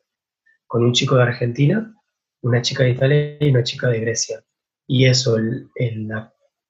[0.67, 1.93] con un chico de Argentina,
[2.41, 4.43] una chica de Italia y una chica de Grecia.
[4.88, 6.10] Y eso, el, el,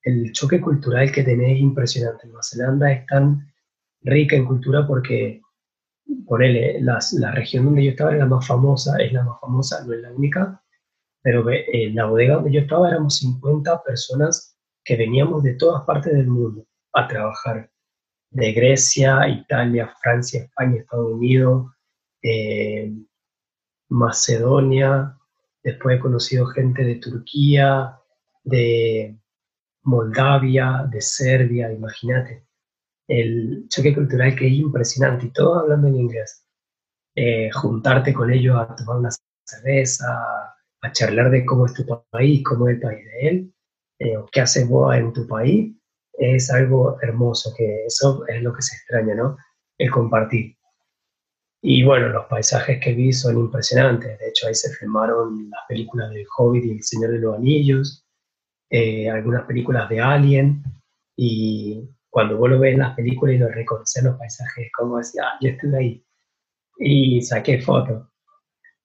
[0.04, 2.28] el choque cultural que tenéis impresionante.
[2.28, 3.52] Nueva Zelanda es tan
[4.02, 5.42] rica en cultura porque,
[6.26, 9.84] ponele, las, la región donde yo estaba era la más famosa, es la más famosa,
[9.86, 10.64] no es la única,
[11.26, 16.14] pero en la bodega donde yo estaba éramos 50 personas que veníamos de todas partes
[16.14, 17.72] del mundo a trabajar,
[18.30, 21.72] de Grecia, Italia, Francia, España, Estados Unidos,
[22.22, 22.94] eh,
[23.90, 25.18] Macedonia,
[25.64, 27.98] después he conocido gente de Turquía,
[28.44, 29.18] de
[29.82, 32.46] Moldavia, de Serbia, imagínate,
[33.08, 36.46] el choque cultural que es impresionante y todos hablando en inglés.
[37.16, 39.10] Eh, juntarte con ellos a tomar una
[39.44, 40.55] cerveza,
[40.86, 43.54] a charlar de cómo es tu país, cómo es el país de él,
[44.00, 45.76] eh, qué haces vos en tu país,
[46.14, 49.38] es algo hermoso, que eso es lo que se extraña, ¿no?
[49.78, 50.56] El compartir.
[51.62, 54.20] Y bueno, los paisajes que vi son impresionantes.
[54.20, 58.06] De hecho, ahí se filmaron las películas del Hobbit y El Señor de los Anillos,
[58.70, 60.64] eh, algunas películas de Alien.
[61.18, 65.24] Y cuando vos lo ves en las películas y lo reconoces los paisajes, como decía,
[65.26, 66.06] ah, yo estuve ahí.
[66.78, 68.08] Y saqué fotos.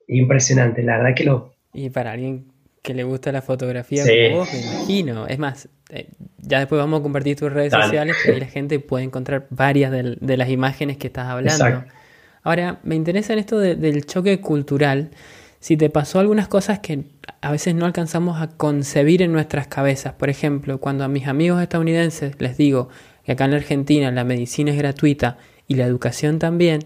[0.09, 0.83] Impresionante.
[0.83, 2.47] La verdad que lo, y para alguien
[2.83, 5.27] que le gusta la fotografía como vos, me imagino.
[5.27, 8.79] Es más, eh, ya después vamos a compartir tus redes sociales, que ahí la gente
[8.81, 11.85] puede encontrar varias de, las imágenes que estás hablando.
[12.43, 15.11] Ahora, me interesa en esto del choque cultural,
[15.59, 17.05] si te pasó algunas cosas que
[17.43, 20.15] a veces no alcanzamos a concebir en nuestras cabezas.
[20.15, 22.89] Por ejemplo, cuando a mis amigos estadounidenses les digo
[23.25, 25.37] que acá en Argentina la medicina es gratuita
[25.69, 26.81] y la educación también,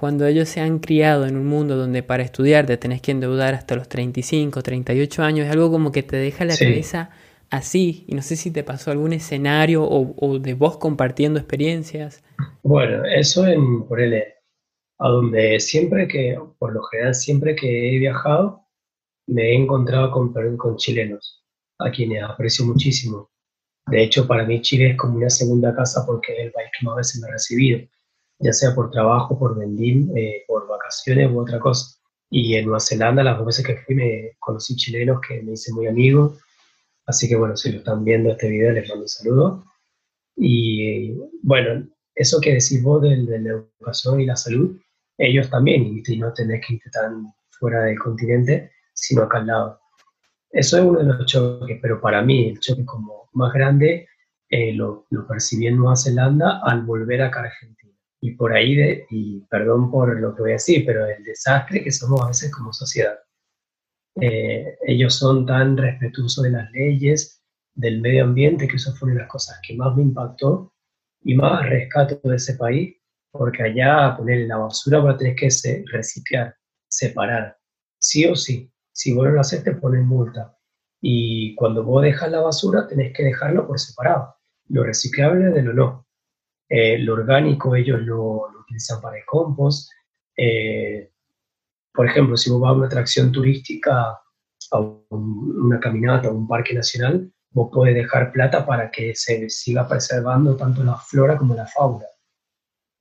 [0.00, 3.52] cuando ellos se han criado en un mundo donde para estudiar te tenés que endeudar
[3.52, 7.10] hasta los 35, 38 años, es algo como que te deja la cabeza
[7.50, 8.06] así.
[8.08, 12.24] Y no sé si te pasó algún escenario o, de vos compartiendo experiencias.
[12.62, 14.24] Bueno, eso en, por el,
[15.00, 18.62] a donde siempre que, por lo general, siempre que he viajado,
[19.26, 21.44] me he encontrado con, con chilenos,
[21.78, 23.30] a quienes aprecio muchísimo.
[23.86, 26.86] De hecho, para mí Chile es como una segunda casa porque es el país que
[26.86, 27.80] más veces me ha recibido
[28.40, 31.96] ya sea por trabajo, por vendir, eh, por vacaciones u otra cosa.
[32.30, 35.72] Y en Nueva Zelanda, las dos veces que fui, me conocí chilenos que me hice
[35.72, 36.38] muy amigos.
[37.06, 39.64] Así que bueno, si lo están viendo este video, les mando un saludo.
[40.36, 44.80] Y bueno, eso que decís vos de, de la educación y la salud,
[45.18, 49.80] ellos también, y no tenés que ir tan fuera del continente, sino acá al lado.
[50.50, 54.08] Eso es uno de los choques, pero para mí el choque como más grande
[54.48, 57.80] eh, lo, lo percibí en Nueva Zelanda al volver acá a Argentina
[58.20, 61.82] y por ahí, de, y perdón por lo que voy a decir, pero el desastre
[61.82, 63.18] que somos a veces como sociedad.
[64.20, 67.42] Eh, ellos son tan respetuosos de las leyes,
[67.74, 70.74] del medio ambiente, que eso fue una de las cosas que más me impactó
[71.22, 72.96] y más rescato de ese país,
[73.30, 75.48] porque allá poner la basura va a tener que
[75.86, 76.56] reciclar,
[76.88, 77.56] separar,
[77.98, 78.70] sí o sí.
[78.92, 80.56] Si vos no lo haces, te ponen multa.
[81.00, 84.34] Y cuando vos dejas la basura, tenés que dejarlo por separado,
[84.68, 86.06] lo reciclable de lo no.
[86.70, 89.90] Eh, lo orgánico ellos lo, utilizan para el compost.
[90.36, 91.10] Eh,
[91.92, 94.20] por ejemplo, si vos vas a una atracción turística,
[94.72, 94.78] a
[95.10, 100.56] una caminata, a un parque nacional, vos podés dejar plata para que se siga preservando
[100.56, 102.06] tanto la flora como la fauna.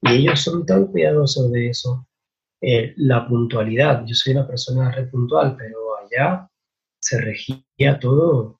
[0.02, 2.08] Y ellos son tan cuidadosos de eso.
[2.62, 6.50] Eh, la puntualidad, yo soy una persona re puntual, pero allá
[7.00, 8.60] se regía todo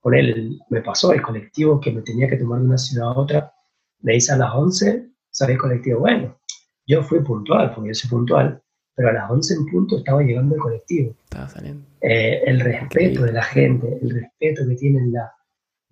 [0.00, 3.18] por él me pasó el colectivo que me tenía que tomar de una ciudad a
[3.18, 3.52] otra,
[4.02, 6.00] me dice a las 11, sale el colectivo.
[6.00, 6.38] Bueno,
[6.86, 8.62] yo fui puntual, porque yo soy puntual,
[8.94, 11.14] pero a las 11 en punto estaba llegando el colectivo.
[11.24, 11.86] Estaba saliendo.
[12.00, 15.32] Eh, el respeto de la gente, el respeto que tienen, la,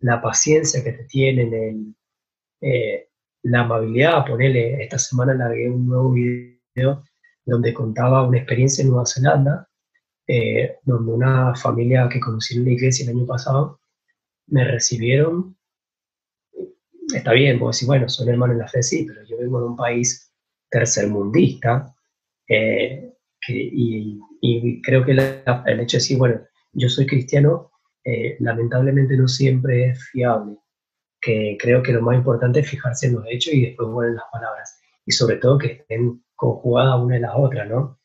[0.00, 1.94] la paciencia que te tienen, el,
[2.60, 3.08] eh,
[3.42, 4.24] la amabilidad.
[4.26, 7.04] Ponerle, esta semana largué un nuevo video
[7.44, 9.68] donde contaba una experiencia en Nueva Zelanda,
[10.26, 13.80] eh, donde una familia que conocí en la iglesia el año pasado
[14.46, 15.56] me recibieron.
[17.14, 19.66] Está bien, vos decís, bueno, son hermanos en la fe, sí, pero yo vengo de
[19.66, 20.30] un país
[20.70, 21.94] tercermundista
[22.48, 23.14] eh,
[23.48, 26.40] y, creo que el hecho de decir, bueno,
[26.72, 27.70] yo soy cristiano,
[28.04, 30.58] eh, lamentablemente no siempre es fiable.
[31.20, 34.16] Que creo que lo más importante es fijarse en los hechos y después bueno en
[34.16, 34.78] las palabras.
[35.04, 37.98] Y sobre todo que estén conjugadas una en la otra, ¿no?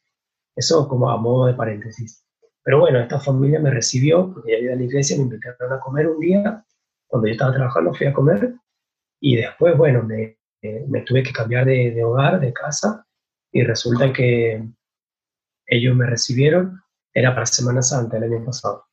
[0.56, 2.26] Eso como a modo de paréntesis.
[2.64, 5.80] Pero bueno, esta familia me recibió, porque ya iba a la iglesia, me invitaron a
[5.80, 6.66] comer un día.
[7.08, 8.56] Cuando yo estaba trabajando fui a comer
[9.26, 10.38] y después, bueno, me,
[10.90, 13.08] me tuve que cambiar de, hogar, de casa,
[13.54, 14.62] y resulta que
[15.66, 16.82] ellos me recibieron,
[17.14, 18.84] era para Semana Santa el año pasado.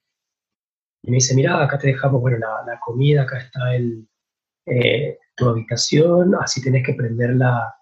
[1.02, 4.06] Y me dice, mira, acá te dejamos, bueno, la, comida, acá está el,
[4.66, 7.74] eh, tu habitación, así tenés que prender la,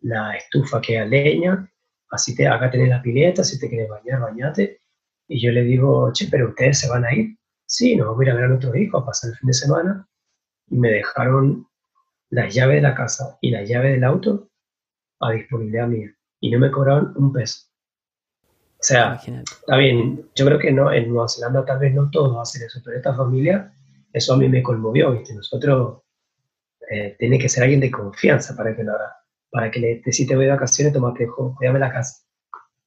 [0.00, 1.70] la estufa que es leña,
[2.10, 4.80] así te, acá tenés la pileta, si te quieres bañar, bañate.
[5.28, 7.38] Y yo le digo, che, pero ustedes se van a ir.
[7.66, 9.54] Sí, nos vamos a ir a ver a nuestros hijos, a pasar el fin de
[9.54, 10.08] semana.
[10.70, 11.68] Y me dejaron
[12.30, 14.50] las llaves de la casa y las llaves del auto
[15.20, 16.14] a disponibilidad mía.
[16.40, 17.68] Y no me cobraron un peso.
[18.84, 22.36] O sea, está bien, yo creo que no, en Nueva Zelanda tal vez no todos
[22.38, 23.72] hacen eso, pero esta familia,
[24.12, 25.34] eso a mí me conmovió, ¿viste?
[25.34, 26.02] Nosotros,
[26.90, 29.16] eh, tiene que ser alguien de confianza para que lo haga,
[29.50, 32.24] para que le si te voy de vacaciones, tomate, cuídame la casa.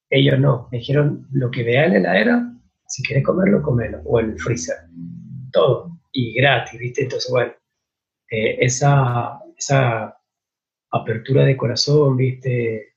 [0.09, 2.53] Ellos no, me dijeron lo que vea en la heladera,
[2.85, 4.77] si quieres comerlo, comelo, o en el freezer,
[5.51, 7.03] todo, y gratis, ¿viste?
[7.03, 7.53] Entonces, bueno,
[8.29, 10.17] eh, esa, esa
[10.91, 12.95] apertura de corazón, ¿viste?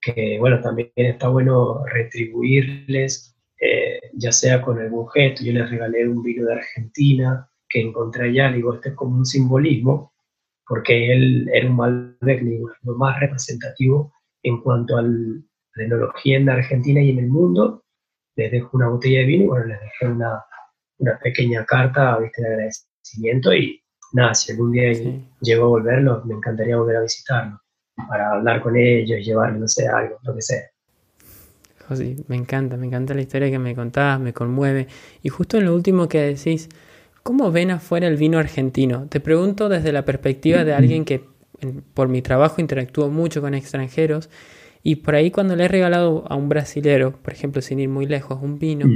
[0.00, 5.44] Que, bueno, también está bueno retribuirles, eh, ya sea con algún gesto.
[5.44, 9.26] Yo les regalé un vino de Argentina que encontré allá, digo, este es como un
[9.26, 10.12] simbolismo,
[10.66, 12.42] porque él era un Malbec,
[12.82, 17.84] lo más representativo en cuanto a la enología en Argentina y en el mundo.
[18.36, 20.44] Les dejo una botella de vino y, bueno, les dejé una,
[20.98, 22.42] una pequeña carta, ¿viste?
[22.42, 23.81] de agradecimiento y
[24.12, 24.92] nada, si algún día
[25.40, 27.60] llego a volverlo, me encantaría volver a visitarlo,
[28.08, 30.62] para hablar con ellos, llevarles, no sé, algo, lo que sea.
[31.88, 34.86] José, me encanta, me encanta la historia que me contabas, me conmueve.
[35.22, 36.68] Y justo en lo último que decís,
[37.22, 39.06] ¿cómo ven afuera el vino argentino?
[39.08, 41.24] Te pregunto desde la perspectiva de alguien que
[41.94, 44.30] por mi trabajo interactúo mucho con extranjeros
[44.82, 48.06] y por ahí cuando le he regalado a un brasilero, por ejemplo, sin ir muy
[48.06, 48.86] lejos, un vino,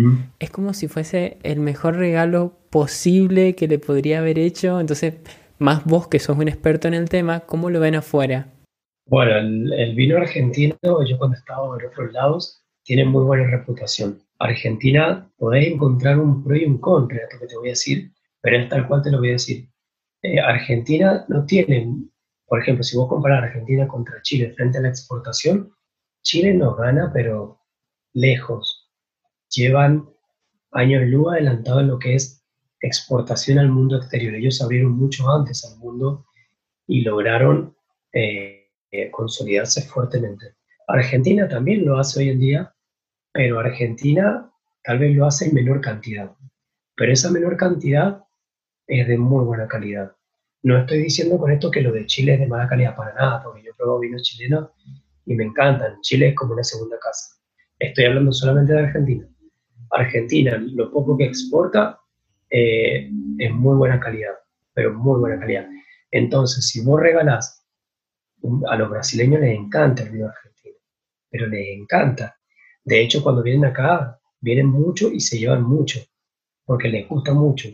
[0.41, 4.79] es como si fuese el mejor regalo posible que le podría haber hecho.
[4.79, 5.15] Entonces,
[5.59, 8.53] más vos que sos un experto en el tema, ¿cómo lo ven afuera?
[9.07, 14.19] Bueno, el, vino argentino, yo cuando he estado en otros lados, tiene muy buena reputación.
[14.39, 18.13] Argentina, podés encontrar un pro y un contra, esto que te voy a decir,
[18.43, 19.71] pero es tal cual te lo voy a decir.
[20.21, 21.91] Eh, Argentina no tiene,
[22.45, 25.73] por ejemplo, si vos comparas Argentina contra Chile frente a la exportación,
[26.23, 27.59] Chile nos gana, pero
[28.13, 28.93] lejos.
[29.49, 30.11] Llevan
[30.73, 32.36] años luz adelantado en lo que es
[32.81, 34.35] exportación al mundo exterior.
[34.35, 36.27] Ellos abrieron mucho antes al mundo
[36.87, 37.77] y lograron
[38.13, 40.55] eh, eh, consolidarse fuertemente.
[40.89, 42.75] Argentina también lo hace hoy en día,
[43.33, 44.51] pero Argentina
[44.85, 46.33] tal vez lo hace en menor cantidad.
[46.97, 48.25] Pero esa menor cantidad
[48.87, 50.13] es de muy buena calidad.
[50.63, 53.43] No estoy diciendo con esto que lo de Chile es de mala calidad para nada,
[53.43, 54.73] porque yo pruebo vino chileno
[55.25, 56.01] y me encantan.
[56.01, 57.37] Chile es como una segunda casa.
[57.79, 59.29] Estoy hablando solamente de Argentina.
[59.91, 62.01] Argentina, lo poco que exporta
[62.51, 64.35] eh, es muy buena calidad,
[64.73, 65.69] pero muy buena calidad.
[66.11, 67.65] Entonces, si vos regalás,
[68.69, 70.77] a los brasileños les encanta el vino argentino,
[71.31, 72.37] pero les encanta.
[72.85, 76.01] De hecho, cuando vienen acá, vienen mucho y se llevan mucho,
[76.65, 77.69] porque les gusta mucho.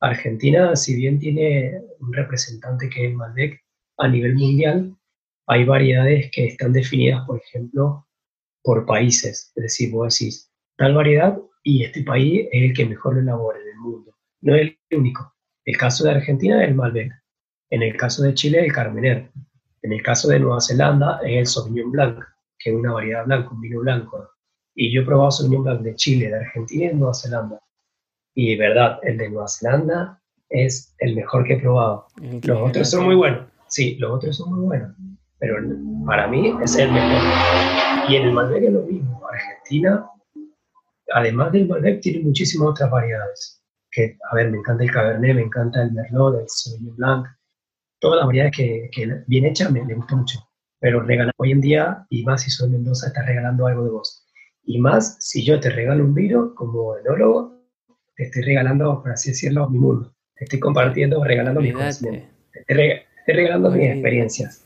[0.00, 3.60] Argentina, si bien tiene un representante que es Malbec
[3.98, 4.96] a nivel mundial,
[5.46, 8.06] hay variedades que están definidas, por ejemplo,
[8.62, 9.52] por países.
[9.56, 13.58] Es decir, vos decís, tal variedad y este país es el que mejor lo elabora.
[14.40, 15.34] No es el único.
[15.64, 17.12] El caso de Argentina es el Malbec.
[17.70, 19.30] En el caso de Chile, el Carmener.
[19.82, 22.24] En el caso de Nueva Zelanda, es el Sauvignon Blanc,
[22.58, 24.30] que es una variedad blanca, un vino blanco.
[24.74, 27.60] Y yo he probado Sauvignon Blanc de Chile, de Argentina y de Nueva Zelanda.
[28.34, 32.06] Y de verdad, el de Nueva Zelanda es el mejor que he probado.
[32.42, 33.46] Los otros son muy buenos.
[33.68, 34.96] Sí, los otros son muy buenos
[35.38, 35.56] pero
[36.06, 37.22] para mí es el mejor.
[38.08, 39.22] Y en el Malbec es lo mismo.
[39.30, 40.06] Argentina,
[41.12, 43.57] además del Malbec, tiene muchísimas otras variedades,
[43.98, 47.26] que, a ver, me encanta el Cabernet, me encanta el Merlot, el Sauvignon Blanc,
[47.98, 50.38] todas las variedades que, que bien hechas me, me gusta mucho.
[50.80, 54.24] Pero regalar hoy en día, y más si soy Mendoza, estás regalando algo de vos.
[54.62, 57.60] Y más si yo te regalo un vino como enólogo,
[58.14, 60.14] te estoy regalando, por así decirlo, mi mundo.
[60.36, 62.28] Te estoy compartiendo, regalando mi conocimiento.
[62.52, 64.64] Te estoy, regalando mis experiencias.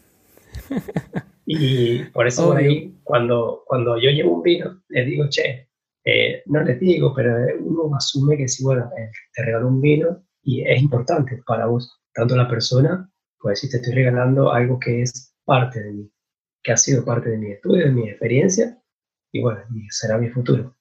[1.45, 5.69] Y por eso ahí, cuando, cuando yo llevo un vino, les digo, che,
[6.05, 10.25] eh, no les digo, pero uno asume que si, bueno, eh, te regalo un vino
[10.43, 15.03] y es importante para vos, tanto la persona, pues si te estoy regalando algo que
[15.03, 16.13] es parte de mí,
[16.63, 18.79] que ha sido parte de mi estudio, de mi experiencia,
[19.33, 20.77] y bueno, y será mi futuro.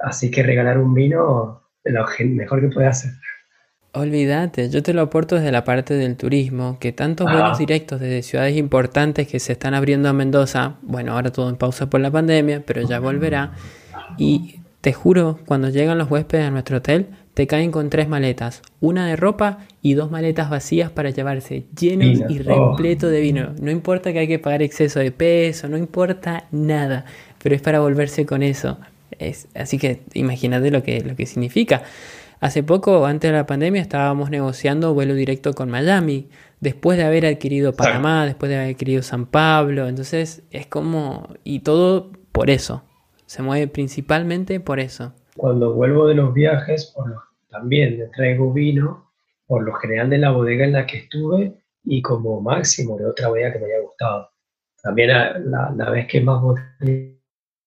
[0.00, 3.12] Así que regalar un vino es lo mejor que puede hacer.
[3.92, 7.58] Olvídate, yo te lo aporto desde la parte del turismo, que tantos vuelos ah.
[7.58, 11.88] directos desde ciudades importantes que se están abriendo a Mendoza, bueno, ahora todo en pausa
[11.88, 13.54] por la pandemia, pero ya volverá,
[14.18, 18.62] y te juro, cuando llegan los huéspedes a nuestro hotel, te caen con tres maletas,
[18.80, 23.52] una de ropa y dos maletas vacías para llevarse llenos y repleto de vino.
[23.60, 27.04] No importa que hay que pagar exceso de peso, no importa nada,
[27.42, 28.78] pero es para volverse con eso.
[29.18, 31.82] Es, así que imagínate lo que, lo que significa.
[32.40, 36.28] Hace poco, antes de la pandemia, estábamos negociando vuelo directo con Miami,
[36.60, 39.88] después de haber adquirido Panamá, después de haber adquirido San Pablo.
[39.88, 42.82] Entonces es como, y todo por eso,
[43.26, 45.12] se mueve principalmente por eso.
[45.36, 46.94] Cuando vuelvo de los viajes,
[47.48, 49.12] también me traigo vino,
[49.46, 51.54] por lo general de la bodega en la que estuve
[51.84, 54.30] y como máximo de otra bodega que me haya gustado.
[54.82, 57.16] También la, la vez que más botellas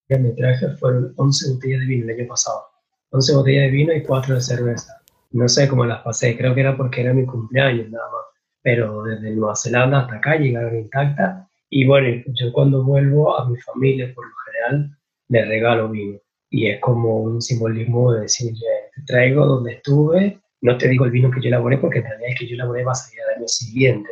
[0.09, 2.63] me traje fueron 11 botellas de vino el año pasado.
[3.11, 5.01] 11 botellas de vino y 4 de cerveza.
[5.31, 8.21] No sé cómo las pasé, creo que era porque era mi cumpleaños nada más.
[8.61, 11.47] Pero desde Nueva Zelanda hasta acá llegaron intactas.
[11.69, 14.98] Y bueno, yo cuando vuelvo a mi familia, por lo general,
[15.29, 16.19] le regalo vino.
[16.49, 18.65] Y es como un simbolismo de decirle,
[18.95, 22.31] te traigo donde estuve, no te digo el vino que yo elaboré, porque en realidad
[22.31, 24.09] es que yo elaboré va a salir al año siguiente,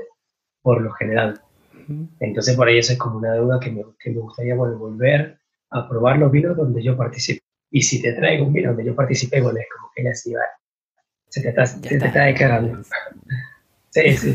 [0.61, 1.41] por lo general.
[2.19, 5.39] Entonces por ahí eso es como una deuda que me, que me gustaría volver
[5.69, 7.41] a probar los vinos donde yo participé.
[7.71, 10.45] Y si te traigo un vino donde yo participé, bueno, es como que ya va.
[11.29, 12.81] Se te está, se te está descargando.
[13.89, 14.33] sí, sí.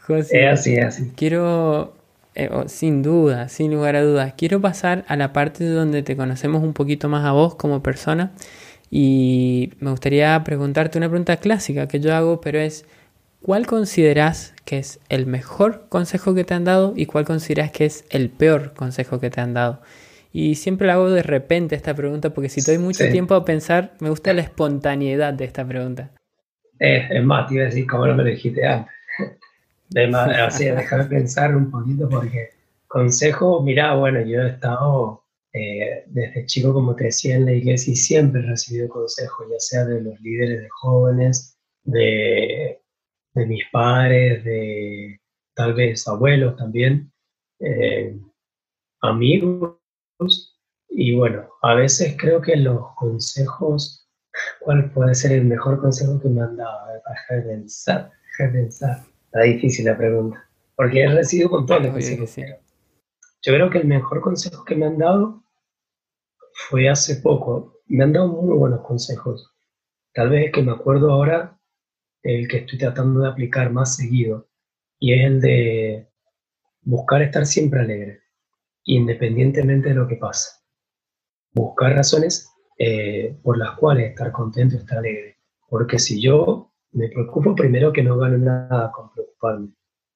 [0.00, 1.12] José, es así, es así.
[1.16, 1.95] Quiero
[2.38, 4.34] eh, sin duda, sin lugar a dudas.
[4.36, 8.32] Quiero pasar a la parte donde te conocemos un poquito más a vos como persona
[8.90, 12.84] y me gustaría preguntarte una pregunta clásica que yo hago, pero es,
[13.40, 17.86] ¿cuál consideras que es el mejor consejo que te han dado y cuál consideras que
[17.86, 19.80] es el peor consejo que te han dado?
[20.30, 23.94] Y siempre la hago de repente esta pregunta porque si doy mucho tiempo a pensar,
[24.00, 26.10] me gusta la espontaneidad de esta pregunta.
[26.78, 28.95] es más, te iba a decir cómo no me dijiste antes
[29.90, 32.50] de, pensar un poquito porque
[32.88, 37.92] consejo, mira, bueno, yo he estado eh, desde chico, como te decía, en la iglesia
[37.92, 42.80] y siempre he recibido consejos, ya sea de los líderes de jóvenes, de,
[43.34, 45.20] de mis padres, de
[45.54, 47.12] tal vez abuelos también,
[47.60, 48.18] eh,
[49.00, 49.78] amigos.
[50.88, 54.08] Y bueno, a veces creo que los consejos,
[54.60, 56.92] ¿cuál puede ser el mejor consejo que me han dado?
[56.92, 59.15] De pensar, dejar de pensar.
[59.36, 62.36] Está difícil la pregunta, porque he recibido montón de consejos.
[63.42, 65.44] Yo creo que el mejor consejo que me han dado
[66.54, 67.82] fue hace poco.
[67.84, 69.52] Me han dado muy buenos consejos.
[70.14, 71.60] Tal vez que me acuerdo ahora
[72.22, 74.48] el que estoy tratando de aplicar más seguido,
[74.98, 76.08] y es el de
[76.80, 78.22] buscar estar siempre alegre,
[78.84, 80.62] independientemente de lo que pase.
[81.52, 85.36] Buscar razones eh, por las cuales estar contento, estar alegre.
[85.68, 89.72] Porque si yo me preocupo primero que no gane nada con preocuparme.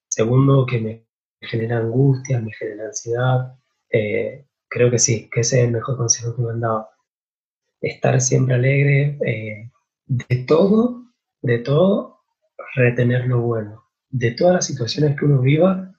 [0.09, 1.07] Segundo, que me
[1.41, 3.55] genera angustia, me genera ansiedad.
[3.91, 6.89] Eh, creo que sí, que ese es el mejor consejo que me han dado.
[7.81, 9.71] Estar siempre alegre, eh,
[10.07, 11.05] de todo,
[11.43, 12.21] de todo,
[12.75, 13.85] retener lo bueno.
[14.11, 15.95] De todas las situaciones que uno viva,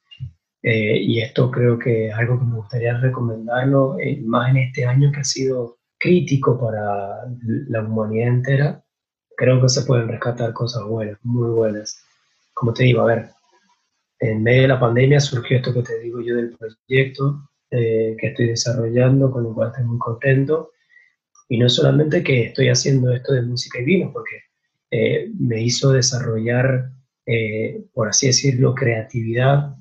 [0.64, 5.12] eh, y esto creo que es algo que me gustaría recomendarlo, más en este año
[5.12, 7.26] que ha sido crítico para
[7.70, 8.84] la humanidad entera,
[9.38, 12.04] creo que se pueden rescatar cosas buenas, muy buenas.
[12.62, 13.30] Como te digo, a ver,
[14.20, 18.28] en medio de la pandemia surgió esto que te digo yo del proyecto eh, que
[18.28, 20.70] estoy desarrollando, con el cual estoy muy contento.
[21.50, 24.36] Y no solamente que estoy haciendo esto de música y vino, porque
[24.92, 26.92] eh, me hizo desarrollar,
[27.26, 29.76] eh, por así decirlo, creatividad.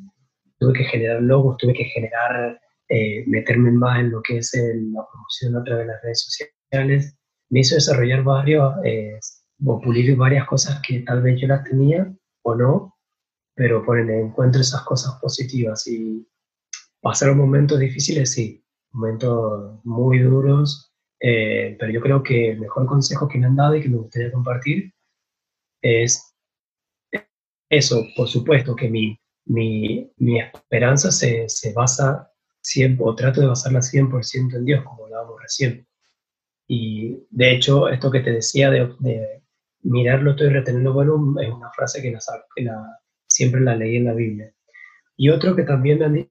[0.58, 2.58] Tuve que generar logos, tuve que generar,
[3.26, 7.14] meterme más en lo que es la promoción a través de las redes sociales.
[7.50, 8.74] Me hizo desarrollar varios
[9.66, 12.10] o pulir varias cosas que tal vez yo las tenía
[12.42, 12.96] o no,
[13.54, 16.26] pero por el encuentro esas cosas positivas y
[17.00, 20.86] pasaron momentos difíciles, sí, momentos muy duros
[21.22, 23.98] Eh, pero yo creo que el mejor consejo que me han dado y que me
[23.98, 24.94] gustaría compartir
[25.82, 26.34] es
[27.68, 32.30] eso, por supuesto, que mi, mi, mi esperanza se, se, basa
[32.60, 35.86] siempre, o trato de basarla 100% en Dios, como hablábamos recién.
[36.68, 39.39] Y de hecho, esto que te decía de, de
[39.82, 42.12] mirarlo todo y retenerlo bueno es una frase que,
[42.62, 44.52] la, siempre la leí en la Biblia.
[45.16, 46.30] Y otro que también me han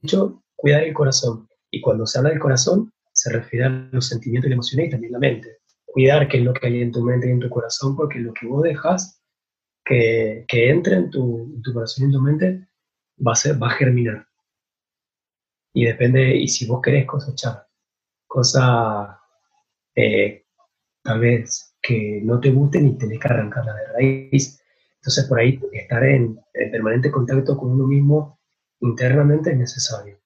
[0.00, 1.48] dicho, cuidar el corazón.
[1.70, 5.12] Y cuando se habla del corazón, se refiere a los sentimientos y emociones y también
[5.12, 5.58] la mente.
[5.84, 8.32] Cuidar qué es lo que hay en tu mente y en tu corazón, porque lo
[8.32, 9.22] que vos dejas
[9.84, 12.68] que, entre en tu, tu, corazón y en tu mente
[13.26, 14.26] va a, ser, va a germinar.
[15.74, 17.66] Y depende, y si vos querés cosechar
[18.32, 19.18] cosas
[19.94, 20.46] eh,
[21.02, 24.62] tal vez que no te gusten y tenés que arrancarla de raíz,
[24.96, 28.38] entonces por ahí estar en, en permanente contacto con uno mismo
[28.80, 30.20] internamente es necesario.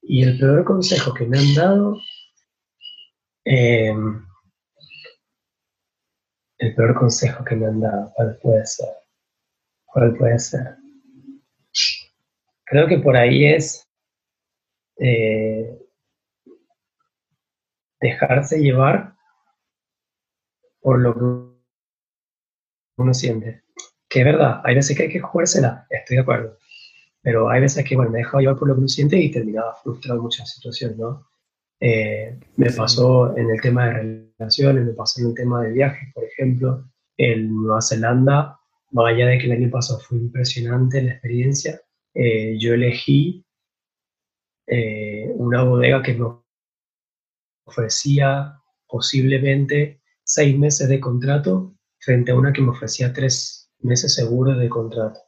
[0.00, 1.98] Y el peor consejo que me han dado,
[3.44, 3.94] eh,
[6.58, 8.88] el peor consejo que me han dado, ¿cuál puede ser?
[9.84, 10.76] ¿Cuál puede ser?
[12.64, 13.86] Creo que por ahí es
[14.98, 15.78] eh,
[18.00, 19.17] dejarse llevar
[20.88, 21.20] por lo que
[22.96, 23.62] uno siente.
[24.08, 26.56] Que es verdad, hay veces que hay que jugársela, estoy de acuerdo.
[27.20, 29.30] Pero hay veces que, bueno, me he dejado llevar por lo que uno siente y
[29.30, 31.28] terminaba frustrado en muchas situaciones, ¿no?
[31.78, 36.08] Eh, me pasó en el tema de relaciones, me pasó en el tema de viajes,
[36.14, 36.88] por ejemplo.
[37.18, 38.58] En Nueva Zelanda,
[38.92, 41.82] más allá de que el año pasado fue impresionante la experiencia,
[42.14, 43.44] eh, yo elegí
[44.66, 46.28] eh, una bodega que me
[47.66, 49.97] ofrecía posiblemente
[50.28, 55.18] seis meses de contrato frente a una que me ofrecía tres meses seguros de contrato.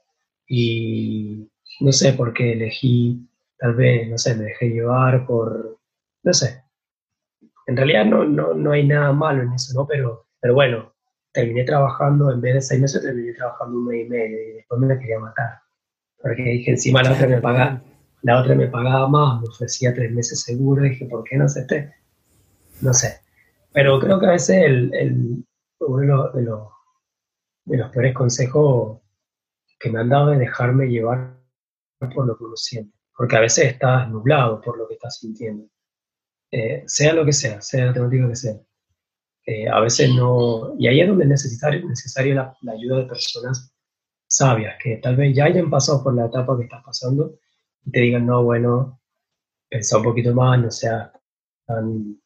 [0.47, 1.49] Y
[1.81, 3.27] no sé por qué elegí,
[3.59, 5.79] tal vez, no sé, me dejé llevar por,
[6.23, 6.63] no sé.
[7.67, 9.87] En realidad no, no, no hay nada malo en eso, ¿no?
[9.87, 10.93] Pero, pero bueno,
[11.33, 14.81] terminé trabajando, en vez de seis meses, terminé trabajando un mes y medio y después
[14.83, 15.61] me quería matar.
[16.21, 17.83] Porque dije, encima la otra me pagaba,
[18.21, 21.95] la otra me pagaba más, me ofrecía tres meses seguro, dije, ¿por qué no acepté?
[22.83, 23.21] No sé.
[23.73, 25.45] Pero creo que a veces el, el,
[25.81, 26.69] uno de los,
[27.65, 29.01] de los peores consejos
[29.79, 31.39] que me han dado es dejarme llevar
[32.15, 32.97] por lo que uno siente.
[33.17, 35.67] Porque a veces estás nublado por lo que estás sintiendo.
[36.51, 38.57] Eh, sea lo que sea, sea la temática que sea.
[39.47, 43.75] Eh, a veces no, y ahí es donde es necesario, necesario la, ayuda de personas
[44.27, 47.39] sabias, que tal vez ya hayan pasado por la etapa que estás pasando
[47.85, 49.01] y te digan, no, bueno,
[49.69, 51.13] pensá un poquito más, no sea
[51.67, 52.20] tan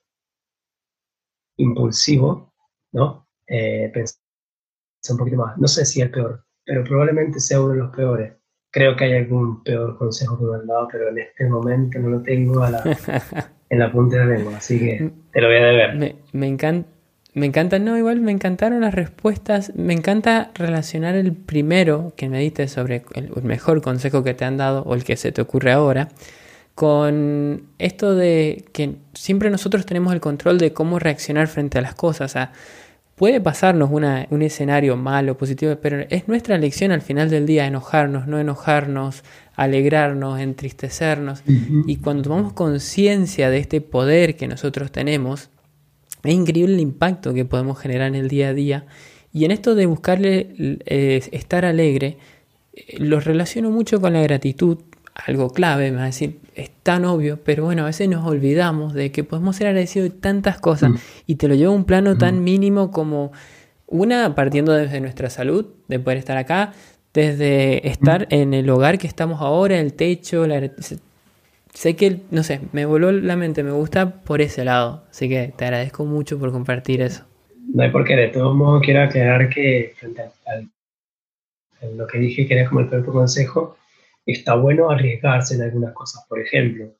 [1.57, 2.53] impulsivo,
[2.93, 3.29] ¿no?
[3.47, 4.17] Eh, pensá
[5.11, 5.59] un poquito más.
[5.59, 8.33] No sé si es el peor, pero probablemente sea uno de los peores.
[8.71, 12.09] Creo que hay algún peor consejo que me han dado, pero en este momento no
[12.09, 12.83] lo tengo a la,
[13.69, 15.97] en la punta de la lengua, así que te lo voy a deber.
[15.97, 16.89] Me, me encanta.
[17.35, 19.75] Me encanta, no, igual me encantaron las respuestas.
[19.75, 24.57] Me encanta relacionar el primero que me diste sobre el, mejor consejo que te han
[24.57, 26.11] dado o el que se te ocurre ahora
[26.75, 31.95] con esto de que siempre nosotros tenemos el control de cómo reaccionar frente a las
[31.95, 32.31] cosas.
[32.31, 32.53] O sea,
[33.15, 37.67] puede pasarnos una, un escenario malo, positivo, pero es nuestra elección al final del día
[37.67, 39.23] enojarnos, no enojarnos,
[39.55, 41.45] alegrarnos, entristecernos.
[41.87, 45.51] Y cuando tomamos conciencia de este poder que nosotros tenemos,
[46.25, 48.87] es increíble el impacto que podemos generar en el día a día.
[49.33, 50.55] Y en esto de buscarle
[50.87, 52.19] eh, estar alegre,
[52.73, 54.79] eh, lo relaciono mucho con la gratitud,
[55.15, 58.95] algo clave, me va a decir, es tan obvio, pero bueno, a veces nos olvidamos
[58.95, 60.97] de que podemos ser agradecidos de tantas cosas mm.
[61.27, 62.45] y te lo llevo a un plano tan mm.
[62.45, 63.33] mínimo como
[63.87, 66.73] una, partiendo desde nuestra salud, de poder estar acá,
[67.13, 68.35] desde estar mm.
[68.35, 70.71] en el hogar que estamos ahora, el techo, la,
[71.75, 75.05] sé que, no sé, me voló la mente, me gusta por ese lado.
[75.11, 77.25] Así que te agradezco mucho por compartir eso.
[77.73, 80.29] No hay por qué, de todos modos quiero aclarar que frente a
[81.97, 83.77] lo que dije que era como el peor consejo,
[84.27, 86.25] está bueno arriesgarse en algunas cosas.
[86.29, 86.95] Por ejemplo,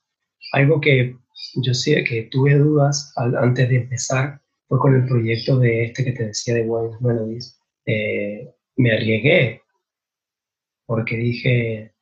[0.53, 1.17] algo que
[1.55, 6.11] yo sé que tuve dudas antes de empezar fue con el proyecto de este que
[6.11, 7.59] te decía de Wine Melodies.
[8.77, 9.61] Me arriesgué
[10.85, 11.93] porque dije,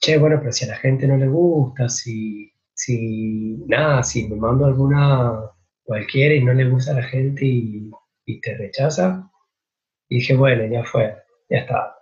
[0.00, 4.36] che, bueno, pero si a la gente no le gusta, si, si, nada, si me
[4.36, 5.50] mando alguna
[5.82, 7.90] cualquiera y no le gusta a la gente y,
[8.40, 9.30] te rechaza,
[10.08, 11.14] y dije, bueno, ya fue,
[11.50, 11.94] ya está,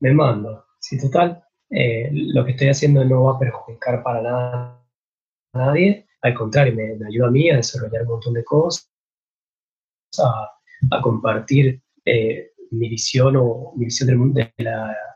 [0.00, 0.66] me mando.
[0.80, 4.84] Si total, eh, lo que estoy haciendo no va a perjudicar para nada
[5.52, 8.90] a nadie, al contrario, me, ayuda a mí a desarrollar un montón de cosas,
[10.18, 14.52] a, compartir eh, mi visión o mi visión del, de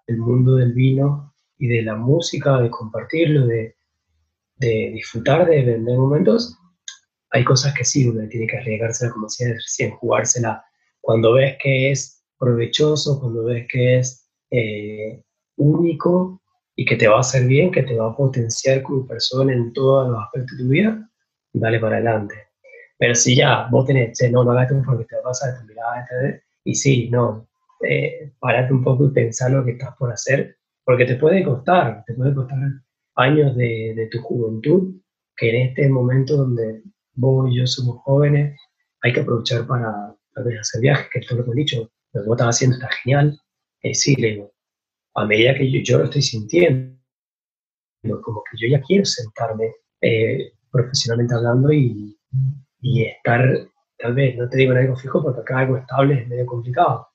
[0.06, 3.76] del mundo del vino y de la música, de compartirlo, de,
[4.56, 6.56] de disfrutar de, vender momentos.
[7.30, 10.64] hay cosas que sí, uno tiene que arriesgársela, como decía recién, jugársela.
[11.00, 15.22] Cuando ves que es provechoso, cuando ves que es eh,
[15.56, 16.39] único
[16.80, 19.70] y que te va a hacer bien, que te va a potenciar como persona en
[19.74, 21.10] todos los aspectos de tu vida,
[21.52, 22.34] dale para adelante.
[22.96, 26.06] Pero si ya vos tenés, no, no hagas porque te vas a terminar,
[26.64, 27.46] y sí, no,
[27.86, 32.02] eh, parate un poco y pensar lo que estás por hacer, porque te puede costar,
[32.06, 32.56] te puede costar
[33.16, 34.94] años de, de tu juventud,
[35.36, 38.58] que en este momento donde vos y yo somos jóvenes,
[39.02, 42.26] hay que aprovechar para vez hacer viajes, que esto lo que he dicho, lo que
[42.26, 43.38] vos estás haciendo está genial.
[43.82, 44.52] Eh, sí, le digo,
[45.14, 46.96] a medida que yo, lo estoy sintiendo,
[48.22, 52.16] como que yo ya quiero sentarme eh, profesionalmente hablando y,
[52.82, 56.46] estar, tal vez, no te digo en algo fijo porque acá algo estable es medio
[56.46, 57.08] complicado,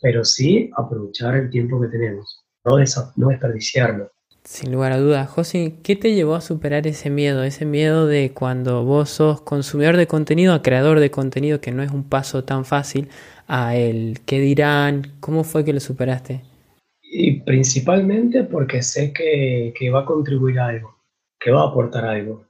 [0.00, 2.76] pero sí aprovechar el tiempo que tenemos, no,
[3.16, 4.10] no desperdiciarlo.
[4.44, 5.28] Sin lugar a dudas.
[5.28, 7.44] José, ¿qué te llevó a superar ese miedo?
[7.44, 11.82] Ese miedo de cuando vos sos consumidor de contenido a creador de contenido, que no
[11.82, 13.10] es un paso tan fácil,
[13.46, 16.49] a el qué dirán, ¿cómo fue que lo superaste?
[17.12, 20.96] Y principalmente porque sé que, que va a contribuir a algo,
[21.40, 22.46] que va a aportar algo.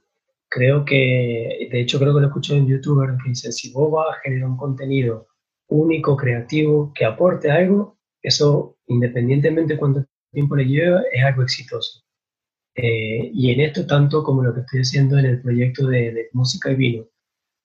[0.47, 4.15] Creo que, de hecho creo que lo escuché en youtuber que dice, si vos vas
[4.15, 5.27] a generar un contenido
[5.69, 12.03] único, creativo, que aporte algo, eso independientemente cuánto tiempo le lleva, es algo exitoso.
[12.75, 16.71] Eh, y en esto, tanto como lo que estoy haciendo en el proyecto de, música
[16.71, 17.07] y vino,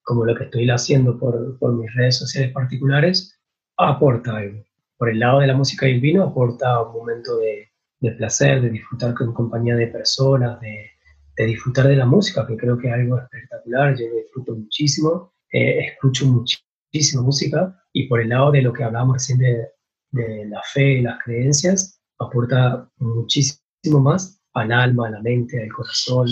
[0.03, 3.39] como lo que estoy haciendo por, por, mis redes sociales particulares,
[3.77, 4.65] aporta algo.
[4.97, 7.69] Por el lado de la música y el vino, aporta un momento de,
[8.01, 10.91] de placer, de disfrutar con compañía de personas, de,
[11.37, 13.97] de, disfrutar de la música, que creo que es algo espectacular.
[13.97, 17.79] Yo disfruto muchísimo, eh, escucho muchísima música.
[17.93, 19.69] Y por el lado de lo que hablábamos recién de,
[20.11, 25.73] de la fe y las creencias, aporta muchísimo más al alma, a la mente, al
[25.73, 26.29] corazón,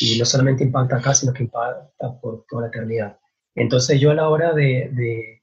[0.00, 3.18] y no solamente impacta acá, sino que impacta por toda la eternidad.
[3.54, 5.39] Entonces yo a la hora de,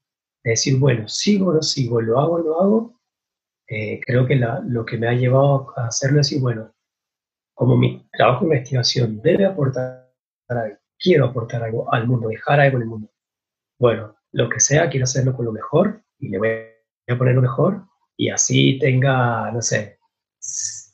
[0.52, 3.00] decir, bueno, sigo o no sigo, lo hago o no hago,
[3.68, 6.74] eh, creo que lo que me ha llevado a hacerlo es decir, bueno,
[7.54, 10.14] como mi trabajo de investigación debe aportar
[10.48, 13.12] algo, quiero aportar algo al mundo, dejar algo en el mundo.
[13.80, 16.50] Bueno, lo que sea, quiero hacerlo con lo mejor y le voy
[17.08, 17.84] a poner lo mejor
[18.16, 19.98] y así tenga, no sé,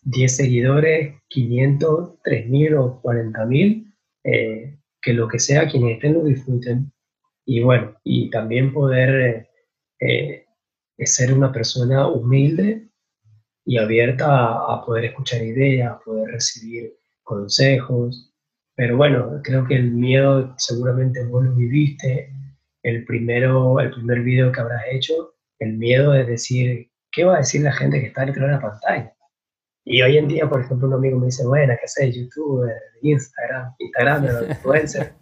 [0.04, 3.94] 10 seguidores, 500, 3000 o 40.000,
[4.24, 6.93] eh, que lo que sea, quienes estén lo disfruten.
[7.46, 9.50] Y bueno, y también poder
[10.00, 10.46] eh,
[10.98, 12.90] eh, ser una persona humilde
[13.66, 18.34] y abierta a, a, poder escuchar ideas, a poder recibir consejos.
[18.76, 22.32] Pero bueno, creo que el miedo seguramente vos lo viviste.
[22.82, 27.38] El, primero, el primer video que habrás hecho, el miedo de decir ¿qué va a
[27.38, 29.14] decir la gente que está detrás de la pantalla?
[29.86, 32.12] Y hoy en día, por ejemplo, un amigo me dice, bueno, ¿qué sé?
[32.12, 32.70] YouTube,
[33.02, 35.14] Instagram, Instagram, influencer.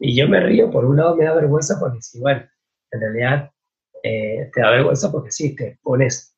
[0.00, 2.42] Y yo me río, por un lado me da vergüenza porque sí, bueno,
[2.90, 3.50] en realidad
[4.02, 6.34] eh, te da vergüenza porque sí, te expones,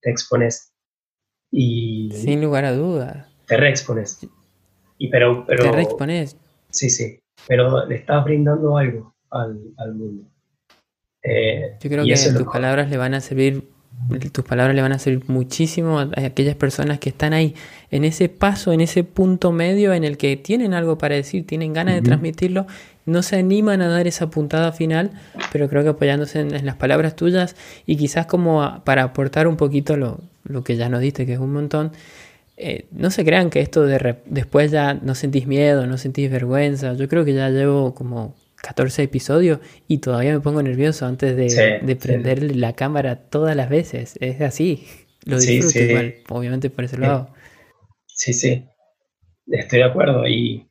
[0.00, 0.74] te expones.
[1.52, 3.28] Y Sin lugar a dudas.
[3.46, 4.18] Te reexpones.
[4.98, 6.36] Y pero, pero, te reexpones.
[6.70, 10.28] Sí, sí, pero le estás brindando algo al, al mundo.
[11.22, 13.68] Eh, yo creo que tus palabras le van a servir
[14.32, 17.54] tus palabras le van a servir muchísimo a aquellas personas que están ahí,
[17.90, 21.72] en ese paso, en ese punto medio en el que tienen algo para decir, tienen
[21.72, 22.66] ganas de transmitirlo,
[23.04, 25.10] no se animan a dar esa puntada final,
[25.52, 29.96] pero creo que apoyándose en, las palabras tuyas y quizás como para aportar un poquito
[29.96, 31.92] lo, lo, que ya nos diste, que es un montón,
[32.56, 36.94] eh, no se crean que esto de después ya no sentís miedo, no sentís vergüenza,
[36.94, 39.58] yo creo que ya llevo como 14 episodios
[39.88, 44.16] y todavía me pongo nervioso antes de, prender la cámara todas las veces.
[44.20, 44.86] Es así.
[45.24, 47.34] Lo disfruto igual, obviamente por ese lado.
[48.06, 48.68] Sí, sí.
[49.48, 50.26] Estoy de acuerdo.
[50.28, 50.70] Y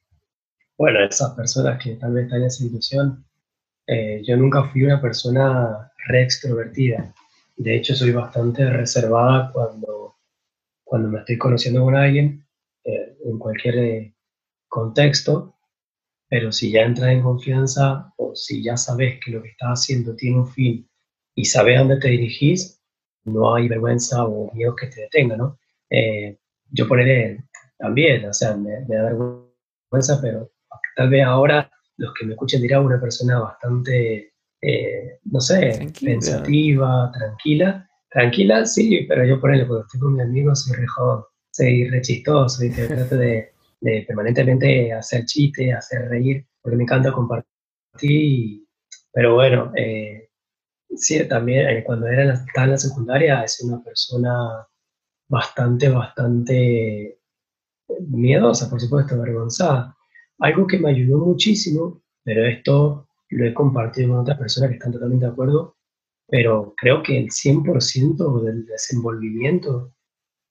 [0.78, 3.26] bueno, esas personas que tal vez están en esa situación,
[3.88, 7.14] eh, yo nunca fui una persona re extrovertida.
[7.58, 10.16] De hecho, soy bastante reservada cuando,
[10.84, 12.46] cuando me estoy conociendo con alguien,
[12.86, 14.16] eh, en cualquier eh,
[14.70, 15.56] contexto
[16.32, 20.16] pero si ya entras en confianza o si ya sabes que lo que estás haciendo
[20.16, 20.90] tiene un fin
[21.36, 22.82] y sabes dónde te dirigís,
[23.26, 25.60] no hay vergüenza o miedo que te detenga, ¿no?
[25.90, 26.38] Eh,
[26.70, 27.44] yo poneré
[27.78, 30.50] también, o sea, me, da vergüenza, pero
[30.96, 37.12] tal vez ahora los que me escuchen dirán una persona bastante, eh, no sé, pensativa,
[37.12, 37.90] tranquila.
[38.10, 40.86] Tranquila, sí, pero yo ponerle, cuando estoy con mi amigo soy re
[41.52, 43.51] soy re chistoso y trato de
[43.82, 48.66] permanentemente hacer chistes, hacer reír, porque me encanta compartir.
[49.14, 50.30] Pero bueno, eh,
[50.96, 54.68] sí, también eh, cuando era, estaba en la secundaria, es una persona
[55.30, 57.20] bastante, bastante
[58.08, 59.96] miedosa, por supuesto, avergonzada.
[60.40, 64.92] Algo que me ayudó muchísimo pero esto lo he compartido con otras personas que están
[64.92, 65.78] totalmente de acuerdo,
[66.28, 69.94] pero creo que el 100% del desenvolvimiento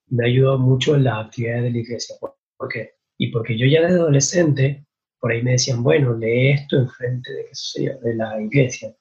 [0.08, 2.16] me ha mucho en las actividades de la iglesia.
[2.20, 2.94] ¿Por qué?
[3.20, 4.86] Y porque yo ya de adolescente,
[5.20, 7.44] por ahí me decían, bueno, lee esto en frente de,
[7.74, 8.96] qué de la iglesia,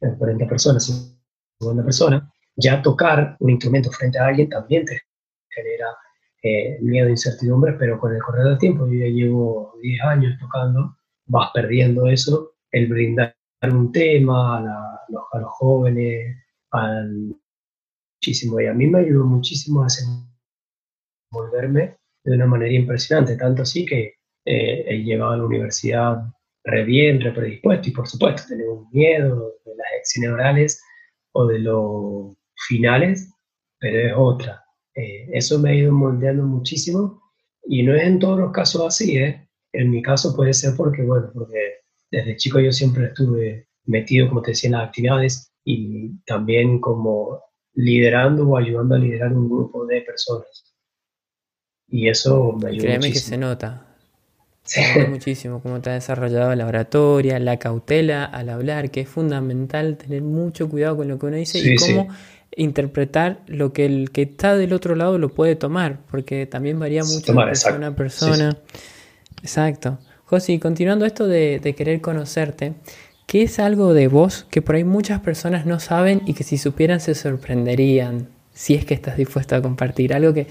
[0.00, 1.16] en frente a personas,
[1.60, 5.00] segunda persona, ya tocar un instrumento frente a alguien también te
[5.50, 5.86] genera
[6.42, 10.36] eh, miedo e incertidumbre, pero con el correr del tiempo, yo ya llevo 10 años
[10.40, 10.96] tocando,
[11.26, 16.36] vas perdiendo eso, el brindar un tema a, los, a los, jóvenes,
[16.72, 17.36] al,
[18.16, 19.86] muchísimo, y a mí me ayudó muchísimo a
[21.30, 24.14] desenvolverme de una manera impresionante, tanto así que
[24.46, 26.16] eh, he llegado a la universidad
[26.64, 30.82] re bien, re predispuesto, y por supuesto tenemos miedo de las lecciones orales
[31.32, 32.36] o de los
[32.68, 33.30] finales,
[33.78, 34.64] pero es otra.
[34.94, 37.20] Eh, eso me ha ido moldeando muchísimo
[37.66, 39.48] y no es en todos los casos así, ¿eh?
[39.72, 44.40] En mi caso puede ser porque, bueno, porque desde chico yo siempre estuve metido, como
[44.42, 47.40] te decía, en las actividades y también como
[47.74, 50.73] liderando o ayudando a liderar un grupo de personas.
[51.94, 53.86] Y eso me ayuda Créeme que se nota.
[54.64, 59.08] Se nota muchísimo cómo te ha desarrollado la oratoria, la cautela al hablar, que es
[59.08, 62.08] fundamental tener mucho cuidado con lo que uno dice y cómo
[62.56, 67.04] interpretar lo que el que está del otro lado lo puede tomar, porque también varía
[67.04, 68.58] mucho de persona a persona.
[69.42, 70.00] Exacto.
[70.24, 72.72] José, continuando esto de, querer conocerte,
[73.28, 76.58] ¿qué es algo de vos que por ahí muchas personas no saben y que si
[76.58, 80.12] supieran se sorprenderían si es que estás dispuesto a compartir?
[80.12, 80.48] Algo que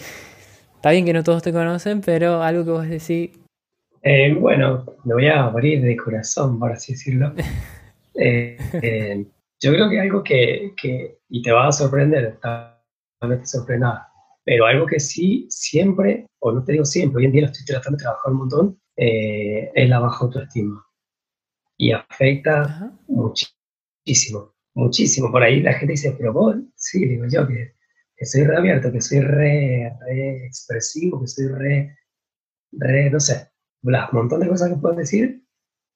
[0.83, 3.39] está bien que no todos te conocen, pero algo que vos decís.
[4.01, 7.33] Eh, bueno, me voy a abrir de corazón, por así decirlo.
[8.15, 9.25] Eh, eh,
[9.59, 12.77] yo creo que algo que, que, y te va a sorprender, tal
[13.27, 14.07] vez te sorprenda,
[14.45, 17.65] pero algo que sí siempre, o no te digo siempre, hoy en día lo estoy
[17.65, 20.85] tratando de trabajar un montón, eh, es la baja autoestima.
[21.75, 25.31] Y afecta muchísimo, muchísimo.
[25.31, 27.73] Por ahí la gente dice, pero vos, sí, digo yo, que,
[28.23, 31.97] que soy re abierto, que soy re, re, expresivo, que soy re,
[32.71, 33.49] re, no sé,
[33.81, 35.43] un montón de cosas que puedo decir.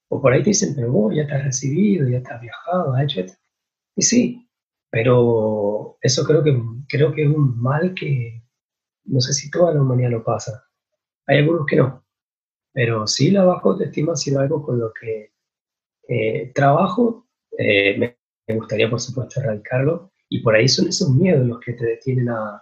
[0.10, 3.22] O por ahí te dicen, pero vos ya estás recibido, ya estás viajado, has hecho
[3.22, 3.38] esto.
[3.96, 4.50] Y sí,
[4.90, 8.44] pero eso creo que, creo que es un mal que
[9.06, 10.66] no sé si toda la humanidad lo pasa.
[11.28, 12.06] Hay algunos que no.
[12.74, 15.32] Pero sí la baja autoestima ha sido algo con lo que
[16.10, 17.30] eh, trabajo.
[17.58, 20.12] Eh, me, gustaría, por supuesto, erradicarlo.
[20.30, 22.62] Y por ahí son esos miedos los que te detienen a,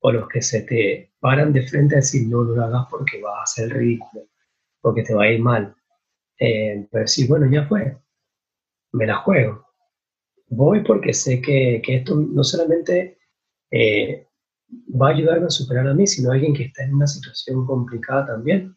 [0.00, 3.38] o los que se te paran de frente a decir no, lo hagas porque vas
[3.38, 4.28] a hacer ridículo,
[4.80, 5.74] porque te va a ir mal.
[6.38, 7.96] Eh, pero sí, bueno, ya fue,
[8.92, 9.64] me la juego
[10.48, 13.18] voy porque sé que, que esto no solamente
[13.70, 14.26] eh,
[15.00, 17.66] va a ayudarme a superar a mí, sino a alguien que está en una situación
[17.66, 18.76] complicada también.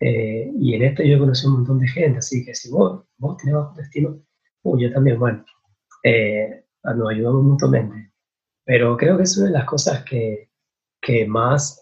[0.00, 3.04] Eh, y en esto yo he conocido un montón de gente, así que si vos,
[3.16, 4.20] vos tenés bajo destino,
[4.62, 5.44] uy, yo también, bueno,
[6.04, 6.64] eh,
[6.94, 8.12] nos ayudamos mutuamente.
[8.64, 10.50] Pero creo que es una de las cosas que,
[11.00, 11.80] que más,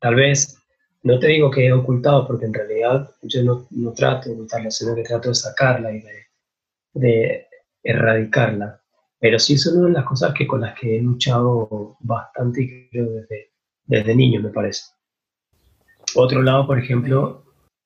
[0.00, 0.58] tal vez,
[1.02, 4.70] no te digo que he ocultado, porque en realidad yo no, no trato de ocultarla,
[4.70, 6.26] sino que trato de sacarla y de,
[6.94, 7.46] de
[7.82, 8.80] erradicarla.
[9.18, 12.88] Pero sí es una de las cosas que con las que he luchado bastante y
[12.88, 13.52] creo desde,
[13.84, 14.82] desde niño, me parece.
[16.14, 17.44] Otro lado, por ejemplo,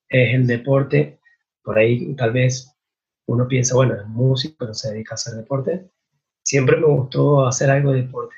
[0.08, 1.20] es el deporte.
[1.62, 2.74] Por ahí tal vez
[3.26, 5.90] uno piensa, bueno, es músico, no se dedica a hacer deporte.
[6.46, 8.36] Siempre me gustó hacer algo de deporte.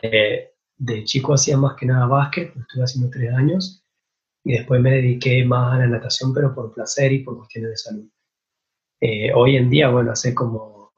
[0.00, 3.84] Eh, de chico hacía más que nada básquet, estuve haciendo tres años,
[4.42, 7.76] y después me dediqué más a la natación, pero por placer y por cuestiones de
[7.76, 8.08] salud.
[9.02, 10.92] Eh, hoy en día, bueno, hace como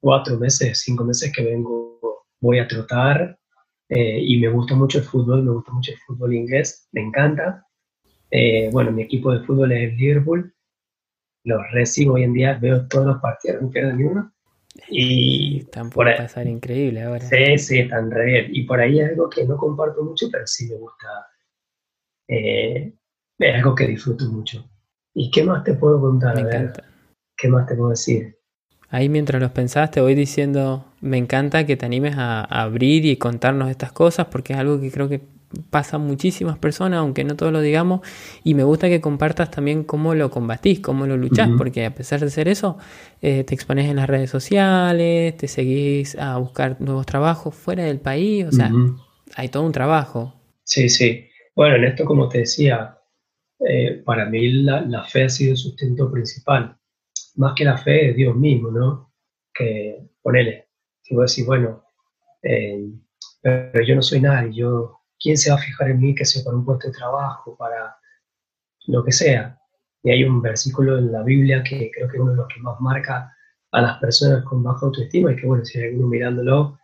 [0.00, 2.00] cuatro meses, cinco meses que vengo,
[2.40, 3.38] voy a trotar
[3.88, 7.64] eh, y me gusta mucho el fútbol, me gusta mucho el fútbol inglés, me encanta.
[8.72, 10.52] Bueno, mi equipo de fútbol es el Liverpool,
[11.44, 14.33] los recibo hoy en día, veo todos los partidos, no pierdo ni uno.
[14.88, 17.20] Y están por pasar increíble ahora.
[17.20, 18.46] Sí, sí, están re bien.
[18.50, 21.06] Y por ahí es algo que no comparto mucho, pero sí me gusta.
[22.28, 22.92] Eh,
[23.38, 24.68] es algo que disfruto mucho.
[25.14, 26.42] ¿Y qué más te puedo contar?
[26.42, 26.72] Me
[27.36, 28.38] ¿Qué más te puedo decir?
[28.88, 33.70] Ahí mientras los pensaste, voy diciendo, me encanta que te animes a, abrir y contarnos
[33.70, 35.20] estas cosas porque es algo que creo que
[35.70, 38.00] pasa a muchísimas personas, aunque no todos lo digamos,
[38.42, 42.20] y me gusta que compartas también cómo lo combatís, cómo lo luchás, porque a pesar
[42.20, 42.78] de ser eso,
[43.22, 48.00] eh, te expones en las redes sociales, te seguís a buscar nuevos trabajos fuera del
[48.00, 48.70] país, o sea,
[49.36, 50.34] hay todo un trabajo.
[50.64, 51.28] Sí, sí.
[51.54, 52.98] Bueno, en esto, como te decía,
[53.68, 56.76] eh, para mí la, la, fe ha sido el sustento principal
[57.36, 59.12] más que la fe es Dios mismo, ¿no?
[59.52, 60.68] Que ponele,
[61.02, 61.84] si vos decís, bueno,
[62.42, 62.90] eh,
[63.42, 66.44] pero yo no soy nadie, yo, ¿quién se va a fijar en mí que sea
[66.44, 67.96] para un puesto de trabajo, para
[68.86, 69.58] lo que sea?
[70.02, 72.60] Y hay un versículo en la Biblia que creo que es uno de los que
[72.60, 73.34] más marca
[73.72, 76.78] a las personas con baja autoestima y que bueno, si hay alguno mirándolo,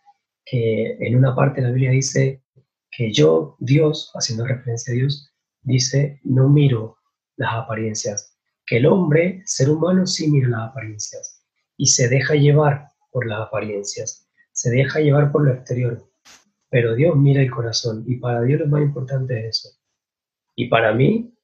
[0.44, 2.42] que en una parte de la Biblia dice
[2.90, 5.30] que yo, Dios, haciendo referencia a Dios,
[5.62, 6.98] dice, no miro
[7.36, 11.44] las apariencias, que el hombre, ser humano, sí mira las apariencias
[11.76, 16.09] y se deja llevar por las apariencias, se deja llevar por lo exterior,
[16.70, 19.76] pero Dios mira el corazón y para Dios lo más importante es eso.
[20.54, 21.34] Y para mí,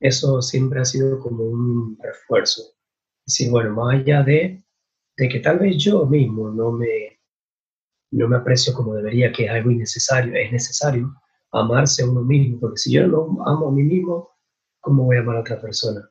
[0.00, 2.62] eso siempre ha sido como un refuerzo.
[3.24, 4.62] Es decir, bueno, más allá de,
[5.16, 7.20] de que tal vez yo mismo no me,
[8.10, 11.14] no me aprecio como debería, que es algo innecesario, es necesario
[11.52, 14.30] amarse a uno mismo, porque si yo no amo a mí mismo,
[14.80, 16.10] ¿cómo voy a amar a otra persona?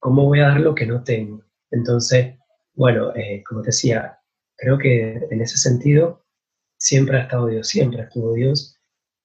[0.00, 1.42] ¿Cómo voy a dar lo que no tengo?
[1.70, 2.36] Entonces,
[2.74, 4.18] bueno, eh, como decía,
[4.56, 6.25] creo que en ese sentido
[6.78, 8.78] siempre ha estado Dios, siempre estuvo Dios.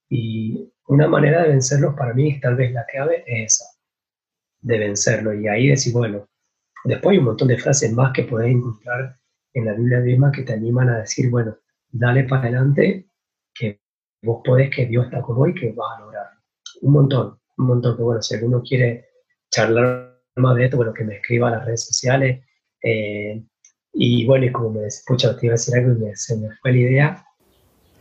[0.09, 3.65] Y una manera de vencerlos para mí, tal vez la clave, es esa,
[4.61, 5.33] de vencerlo.
[5.33, 6.27] Y ahí decir, bueno,
[6.83, 9.17] después hay un montón de frases más que podés encontrar
[9.53, 11.57] en la Biblia misma que te animan a decir, bueno,
[11.89, 13.09] dale para adelante,
[13.53, 13.81] que
[14.21, 16.41] vos podés, que Dios está con vos y que vas a lograrlo.
[16.81, 17.97] Un montón, un montón.
[17.97, 19.09] Que bueno, si alguno quiere
[19.49, 22.43] charlar más de esto, bueno, que me escriba a las redes sociales.
[22.83, 23.43] Eh,
[23.93, 26.71] y bueno, y como me escucha, te iba a decir algo y se me fue
[26.71, 27.25] la idea.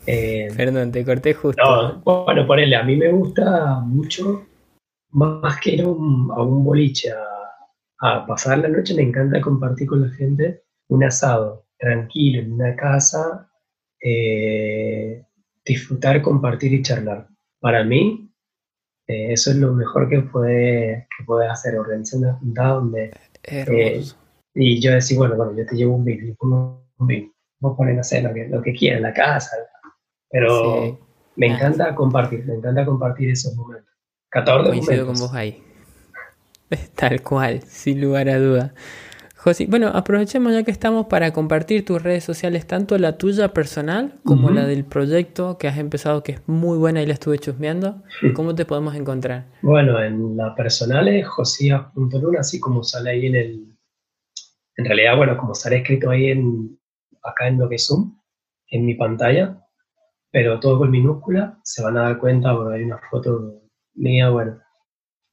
[0.06, 1.62] Eh, Perdón, te corté justo.
[1.62, 4.46] No, bueno, ponele, a mí me gusta mucho,
[5.10, 7.12] más que ir a un, boliche
[8.00, 12.74] a, pasar la noche, me encanta compartir con la gente un asado tranquilo en una
[12.74, 13.50] casa,
[14.00, 15.22] eh,
[15.64, 17.28] disfrutar, compartir y charlar.
[17.60, 18.30] Para mí,
[19.06, 23.10] eh, eso es lo mejor que puede, que puede hacer, organizar una juntada donde...
[24.54, 26.34] y yo decir, bueno, bueno, yo te llevo un vino,
[26.98, 27.32] un vino.
[27.58, 29.56] Vos ponen a hacer lo que, lo que quieran en la casa,
[30.30, 30.98] pero
[31.36, 33.90] me ah, encanta compartir, me encanta compartir esos momentos.
[34.28, 35.62] Catador de Coincido con vos ahí.
[36.94, 38.74] Tal cual, sin lugar a duda.
[39.36, 44.20] José, bueno, aprovechemos ya que estamos para compartir tus redes sociales, tanto la tuya personal
[44.22, 48.02] como la del proyecto que has empezado, que es muy buena y la estuve chusmeando.
[48.34, 49.46] ¿Cómo te podemos encontrar?
[49.62, 53.76] Bueno, en la personal es josía.luna, así como sale ahí en el...
[54.76, 56.78] En realidad, bueno, como sale escrito ahí en
[57.22, 58.18] acá en lo que es Zoom,
[58.68, 59.58] en mi pantalla,
[60.30, 63.62] pero todo con minúscula, se van a dar cuenta porque hay una foto
[63.94, 64.60] mía, bueno,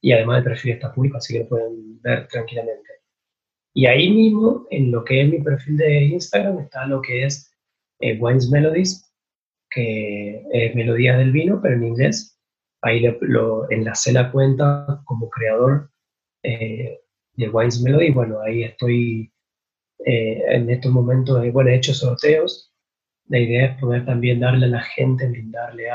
[0.00, 2.88] y además el perfil está público, así que lo pueden ver tranquilamente.
[3.74, 7.52] Y ahí mismo, en lo que es mi perfil de Instagram, está lo que es
[8.00, 9.12] eh, Wines Melodies,
[9.70, 12.38] que es melodías del vino, pero en inglés.
[12.82, 15.90] Ahí lo, enlacé la cuenta como creador
[16.42, 17.00] eh,
[17.34, 18.10] de Wines Melody.
[18.10, 19.32] Bueno, ahí estoy
[20.04, 22.67] eh, en estos momentos, bueno, he hecho sorteos
[23.28, 25.88] la idea es poder también darle a la gente, brindarle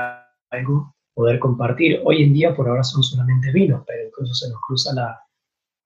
[0.50, 2.02] algo, poder compartir.
[2.06, 5.20] Hoy en día por ahora son solamente vinos, pero incluso se nos cruza la,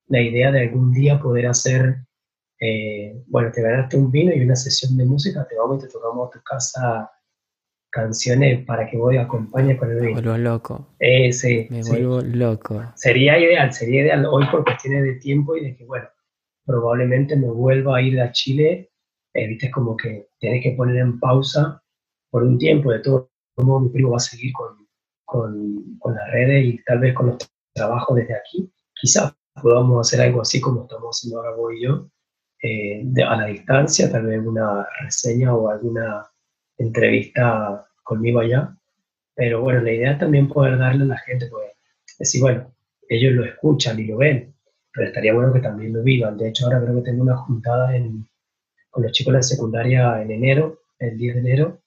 [0.07, 1.97] la idea de algún día poder hacer,
[2.59, 5.93] eh, bueno, te ganaste un vino y una sesión de música, te vamos y te
[5.93, 7.11] tocamos a tu casa
[7.89, 10.15] canciones para que vos acompañes con el vino.
[10.15, 10.87] Me vuelvo loco.
[10.99, 12.83] Eh, sí, Me vuelvo loco.
[12.95, 16.07] Sería ideal, sería ideal hoy por cuestiones de tiempo y de que, bueno,
[16.65, 18.91] probablemente me vuelva a ir a Chile
[19.37, 21.79] eh, viste, como que tienes que poner en pausa
[22.31, 24.87] por un tiempo, de todo modo mi primo va a seguir con,
[25.25, 27.37] con, con las redes y tal vez con los
[27.73, 28.71] trabajos desde aquí.
[28.99, 32.09] Quizás podamos hacer algo así como estamos haciendo ahora vos y yo,
[32.63, 36.25] eh, a la distancia, tal vez una reseña o alguna
[36.79, 38.75] entrevista conmigo allá.
[39.35, 41.67] Pero bueno, la idea es también poder darle a la gente, pues,
[42.17, 42.73] decir, bueno,
[43.07, 44.51] ellos lo escuchan y lo ven,
[44.91, 46.37] pero estaría bueno que también lo vivan.
[46.37, 48.27] De hecho, ahora creo que tengo una juntada en,
[48.97, 51.81] con los chicos de la secundaria en enero, el 10 de enero,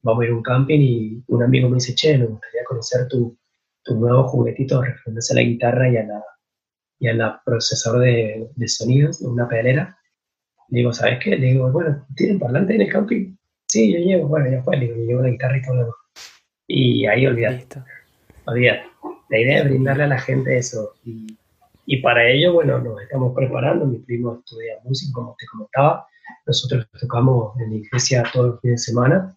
[0.00, 3.08] vamos a ir a un camping y un amigo me dice, che, me gustaría conocer
[3.08, 3.36] tu,
[3.82, 6.24] tu nuevo juguetito referente a la guitarra y a la,
[7.00, 9.98] y a la procesador de, de sonidos, de una pedalera.
[10.68, 11.30] Le digo, ¿sabes qué?
[11.36, 13.34] Le digo, bueno, ¿tienen parlante en el camping?
[13.66, 15.80] Sí, yo llevo, bueno, ya fue, le digo, yo llevo la guitarra y todo lo
[15.80, 15.96] demás.
[16.68, 17.82] Y ahí olvidate.
[18.44, 18.84] Olvidate.
[19.30, 20.94] La idea es brindarle a la gente eso.
[21.04, 21.26] Y,
[21.86, 23.84] y para ello, bueno, nos estamos preparando.
[23.84, 26.06] Mi primo estudia música, como te comentaba
[26.46, 29.36] nosotros tocamos en la iglesia todos los fines de semana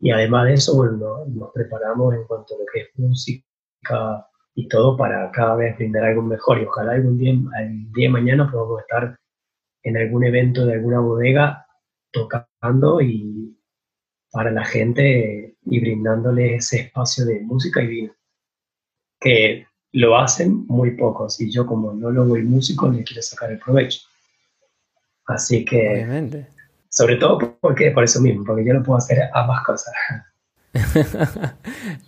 [0.00, 4.68] y además de eso, bueno, nos, preparamos en cuanto a lo que es música y
[4.68, 8.50] todo para cada vez brindar algo mejor y ojalá algún día, el día de mañana
[8.50, 9.18] podamos estar
[9.82, 11.66] en algún evento de alguna bodega
[12.12, 13.58] tocando y
[14.30, 18.12] para la gente y brindándole ese espacio de música y vino.
[19.20, 23.52] Que lo hacen muy pocos y yo como no lo voy músico le quiero sacar
[23.52, 24.00] el provecho.
[25.26, 26.46] Así que,
[26.88, 29.92] sobre todo porque por eso mismo, porque yo no puedo hacer ambas cosas.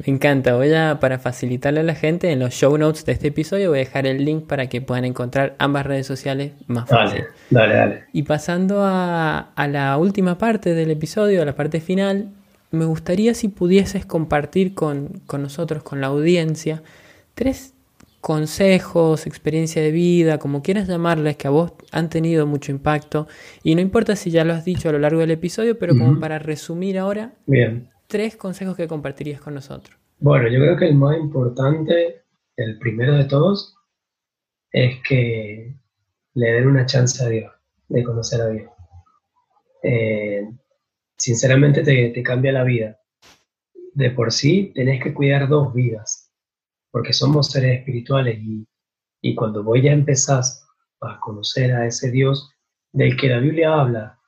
[0.07, 0.55] Me encanta.
[0.55, 3.79] Voy a, para facilitarle a la gente, en los show notes de este episodio voy
[3.79, 7.25] a dejar el link para que puedan encontrar ambas redes sociales más fácil.
[7.51, 12.31] Dale, dale, Y pasando a, a la última parte del episodio, a la parte final,
[12.73, 16.83] me gustaría si pudieses compartir con, con nosotros, con la audiencia,
[17.35, 17.76] tres
[18.27, 23.29] consejos, experiencia de vida, como quieras llamarles, que a vos han tenido mucho impacto.
[23.63, 26.19] Y no importa si ya lo has dicho a lo largo del episodio, pero como
[26.19, 27.89] para resumir ahora, Bien.
[28.09, 29.97] tres consejos que compartirías con nosotros.
[30.19, 32.23] Bueno, yo creo que el más importante,
[32.57, 33.77] el primero de todos,
[34.73, 35.77] es que
[36.35, 37.53] le den una chance a Dios,
[37.87, 38.71] de conocer a Dios.
[39.85, 40.51] Eh,
[41.17, 42.99] sinceramente te, te cambia la vida.
[43.95, 46.26] De por sí tenés que cuidar dos vidas
[46.97, 48.67] porque somos seres espirituales y,
[49.21, 50.67] y cuando vos ya empezás
[51.03, 52.51] a conocer a ese Dios
[52.91, 54.19] del que la Biblia habla,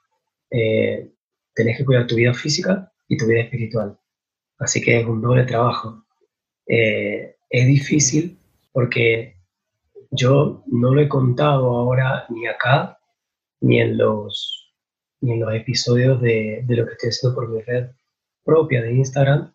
[0.50, 1.10] eh,
[1.54, 3.98] tenés que cuidar tu vida física y tu vida espiritual.
[4.58, 6.04] Así que es un doble trabajo.
[6.66, 8.38] Eh, es difícil
[8.70, 9.40] porque
[10.10, 12.98] yo no lo he contado ahora ni acá,
[13.62, 14.74] ni en los,
[15.22, 17.92] ni en los episodios de, de lo que estoy haciendo por mi red
[18.44, 19.54] propia de Instagram,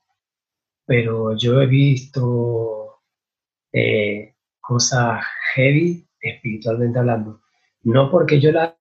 [0.87, 2.82] pero yo he visto
[3.73, 5.23] eh, cosas
[5.55, 7.41] heavy espiritualmente hablando.
[7.83, 8.77] No porque yo la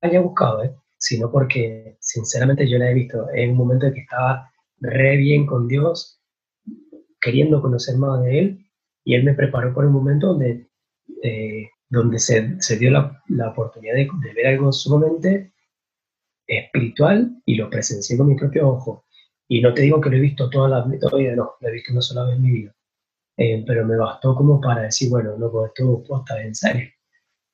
[0.00, 0.74] haya buscado, ¿eh?
[0.98, 5.46] sino porque sinceramente yo la he visto en un momento en que estaba re bien
[5.46, 6.22] con Dios,
[7.20, 8.66] queriendo conocer más de Él,
[9.04, 10.68] y Él me preparó por un momento donde,
[11.22, 15.52] eh, donde se, se, dio la, la oportunidad de, de, ver algo sumamente
[16.46, 19.04] espiritual y lo presencié con mi propio ojo.
[19.48, 21.92] Y no te digo que lo he visto toda la vida, no, lo he visto
[21.92, 22.75] una sola vez en mi vida.
[23.36, 26.88] Eh, pero me bastó como para decir, bueno, no, pues esto posta en serio.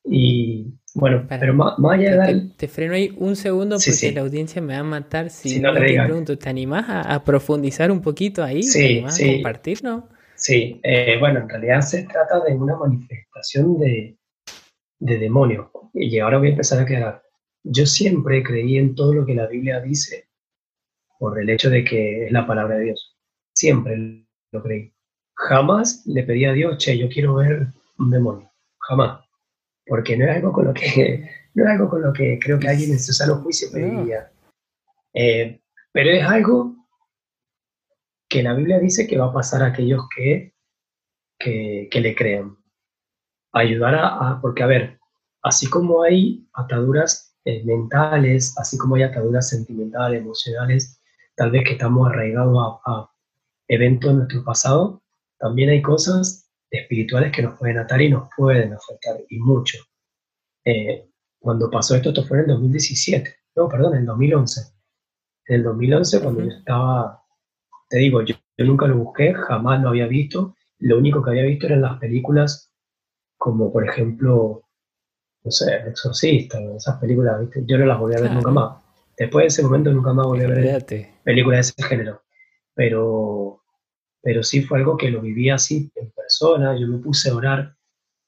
[0.05, 2.27] Y bueno, para, pero más, más, allá de dar...
[2.27, 5.51] Te, te, freno ahí un segundo porque sí, la audiencia me va a matar si,
[5.51, 8.63] si no, te, pregunto, ¿te animás a, a, profundizar un poquito ahí?
[8.63, 9.43] Sí, ¿Te animás sí.
[9.87, 10.05] a?
[10.35, 14.19] Sí, eh, bueno, en realidad se trata de una manifestación de,
[14.99, 15.71] de demonio.
[15.95, 17.23] Y ahora voy a empezar a quedar.
[17.65, 20.29] Yo siempre creí en todo lo que la Biblia dice
[21.19, 23.17] por el hecho de que es la palabra de Dios.
[23.55, 24.93] Siempre lo creí
[25.49, 27.69] jamás le pedí a Dios, che, yo quiero ver
[27.99, 28.51] un demonio.
[28.79, 29.25] Jamás.
[29.87, 32.69] Porque no es algo con lo que, no es algo con lo que creo que
[32.69, 34.31] alguien en su sano juicio pediría.
[35.15, 35.61] Eh,
[35.93, 36.77] pero es algo
[38.29, 40.55] que la Biblia dice que va a pasar a aquellos que,
[41.39, 42.57] que, que le crean.
[43.53, 44.99] Ayudar a, a, porque a ver,
[45.43, 51.03] así como hay ataduras eh, mentales, así como hay ataduras sentimentales, emocionales,
[51.37, 53.11] tal vez que estamos arraigados a, a
[53.69, 55.02] eventos de nuestro pasado,
[55.43, 59.77] también hay cosas espirituales que nos pueden atar y nos pueden afectar, y mucho.
[60.65, 64.61] Eh, cuando pasó esto, esto fue en el 2017, no, perdón, en el 2011.
[65.47, 67.25] En el 2011, cuando yo estaba,
[67.89, 71.43] te digo, yo, yo, nunca lo busqué, jamás lo había visto, lo único que había
[71.43, 72.73] visto eran las películas
[73.37, 74.63] como, por ejemplo,
[75.43, 77.65] no sé, El Exorcista, esas películas, ¿viste?
[77.67, 78.37] yo no las volví a ver claro.
[78.37, 78.83] nunca más.
[79.19, 80.87] Después de ese momento nunca más volví a ver
[81.25, 82.23] películas de ese género.
[82.75, 83.62] Pero
[84.23, 86.79] pero sí fue algo que lo viví así en persona.
[86.79, 87.77] Yo me puse a orar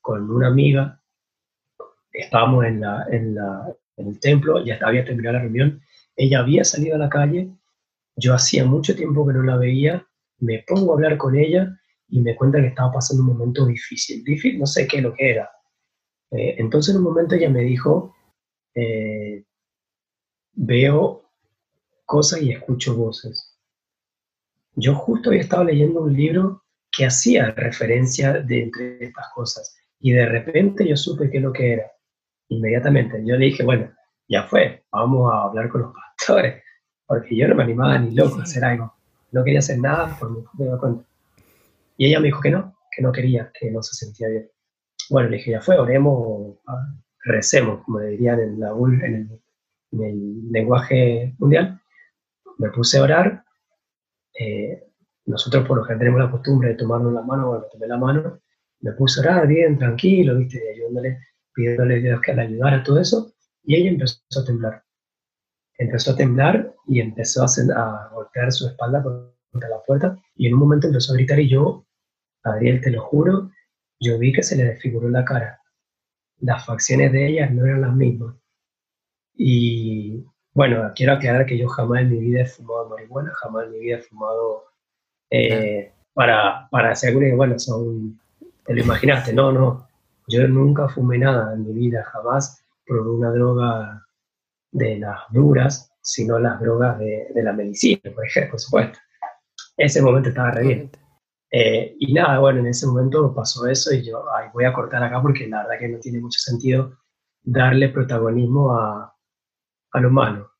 [0.00, 1.00] con una amiga,
[2.12, 5.80] estábamos en, la, en, la, en el templo, ya había terminado la reunión,
[6.16, 7.48] ella había salido a la calle,
[8.16, 10.06] yo hacía mucho tiempo que no la veía,
[10.40, 11.74] me pongo a hablar con ella
[12.08, 15.30] y me cuenta que estaba pasando un momento difícil, difícil, no sé qué lo que
[15.30, 15.50] era.
[16.32, 18.14] Eh, entonces en un momento ella me dijo,
[18.74, 19.44] eh,
[20.52, 21.30] veo
[22.04, 23.53] cosas y escucho voces
[24.76, 30.12] yo justo había estado leyendo un libro que hacía referencia de entre estas cosas y
[30.12, 31.90] de repente yo supe qué es lo que era.
[32.48, 33.90] Inmediatamente yo le dije, bueno,
[34.28, 36.62] ya fue, vamos a hablar con los pastores,
[37.06, 38.94] porque yo no me animaba ni loco a hacer algo.
[39.32, 41.04] No quería hacer nada por mi propia cuenta.
[41.96, 44.50] Y ella me dijo que no, que no quería, que no se sentía bien.
[45.10, 46.58] Bueno, le dije, ya fue, oremos,
[47.24, 49.40] recemos, como dirían en, la, en, el,
[49.92, 51.80] en el lenguaje mundial.
[52.58, 53.43] Me puse a orar
[54.34, 54.84] eh,
[55.26, 58.40] nosotros por lo general tenemos la costumbre de tomarnos la mano, bueno, tomé la mano,
[58.80, 61.18] me puse a orar bien, tranquilo, viste, ayudándole,
[61.54, 63.32] pidiéndole a Dios que le ayudara todo eso,
[63.62, 64.84] y ella empezó a temblar.
[65.78, 70.54] Empezó a temblar y empezó a, a golpear su espalda contra la puerta, y en
[70.54, 71.86] un momento empezó a gritar, y yo,
[72.42, 73.50] Adriel, te lo juro,
[74.00, 75.60] yo vi que se le desfiguró la cara.
[76.40, 78.34] Las facciones de ella no eran las mismas.
[79.34, 80.24] Y
[80.54, 83.78] bueno, quiero aclarar que yo jamás en mi vida he fumado marihuana, jamás en mi
[83.80, 84.64] vida he fumado
[85.30, 88.20] eh, para, para hacer bueno, son,
[88.64, 89.88] te lo imaginaste, no, no,
[90.28, 94.06] yo nunca fumé nada en mi vida, jamás probé una droga
[94.70, 98.98] de las duras, sino las drogas de, de la medicina, por ejemplo, por supuesto.
[99.76, 100.90] ese momento estaba re bien.
[101.50, 105.02] Eh, y nada, bueno, en ese momento pasó eso y yo ay, voy a cortar
[105.02, 106.98] acá porque la verdad que no tiene mucho sentido
[107.44, 109.13] darle protagonismo a,
[109.94, 110.52] a lo malo.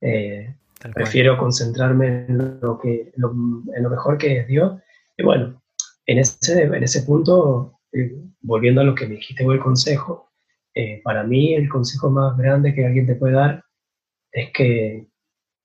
[0.00, 0.54] Eh,
[0.94, 4.80] prefiero concentrarme en lo, que, en lo mejor que es Dios.
[5.16, 5.62] Y bueno,
[6.06, 10.30] en ese, en ese punto, eh, volviendo a lo que me dijiste, el consejo,
[11.04, 13.62] para mí el consejo más grande que alguien te puede dar
[14.30, 15.08] es que,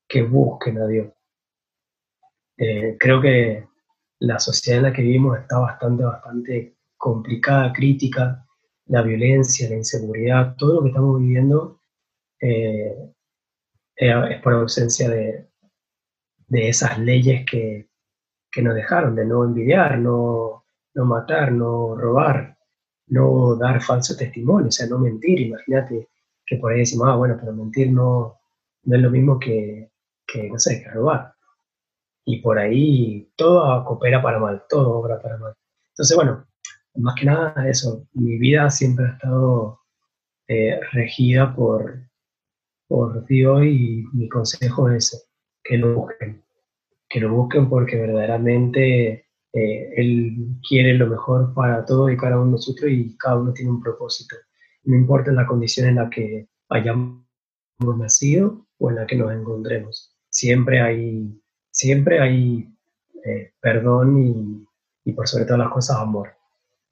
[0.06, 1.08] que busquen a Dios.
[2.56, 3.66] creo que
[4.20, 8.44] la sociedad en la que vivimos está bastante, bastante complicada, crítica,
[8.86, 11.77] la violencia, la inseguridad, todo lo que estamos viviendo
[12.40, 12.94] eh,
[13.96, 15.48] eh, es por ausencia de,
[16.48, 17.88] de esas leyes que,
[18.50, 20.64] que, nos dejaron, de no envidiar, no,
[20.94, 22.56] no matar, no robar,
[23.08, 25.40] no dar falso testimonio, o sea, no mentir.
[25.40, 26.08] Imagínate
[26.46, 28.38] que por ahí decimos, ah, bueno, pero mentir no,
[28.84, 29.90] no es lo mismo que,
[30.26, 31.34] que, no sé, que robar
[32.30, 35.54] y por ahí todo coopera para mal, todo obra para mal.
[35.88, 36.46] Entonces, bueno,
[36.96, 39.80] más que nada eso, mi vida siempre ha estado
[40.46, 42.02] eh, regida por,
[42.88, 45.28] por Dios y mi consejo es
[45.62, 46.42] que lo busquen,
[47.08, 52.46] que lo busquen porque verdaderamente eh, Él quiere lo mejor para todos y cada uno
[52.46, 54.36] de nosotros y cada uno tiene un propósito.
[54.84, 57.24] No importa la condición en la que hayamos
[57.96, 62.68] nacido o en la que nos encontremos, siempre hay siempre hay
[63.24, 64.66] eh, perdón
[65.04, 66.30] y, por sobre todas las cosas amor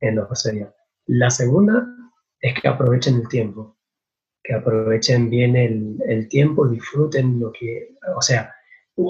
[0.00, 0.72] en los sería.
[1.06, 1.86] La segunda
[2.40, 3.75] es que aprovechen el tiempo,
[4.46, 8.54] que aprovechen bien el, tiempo, disfruten lo que, o sea,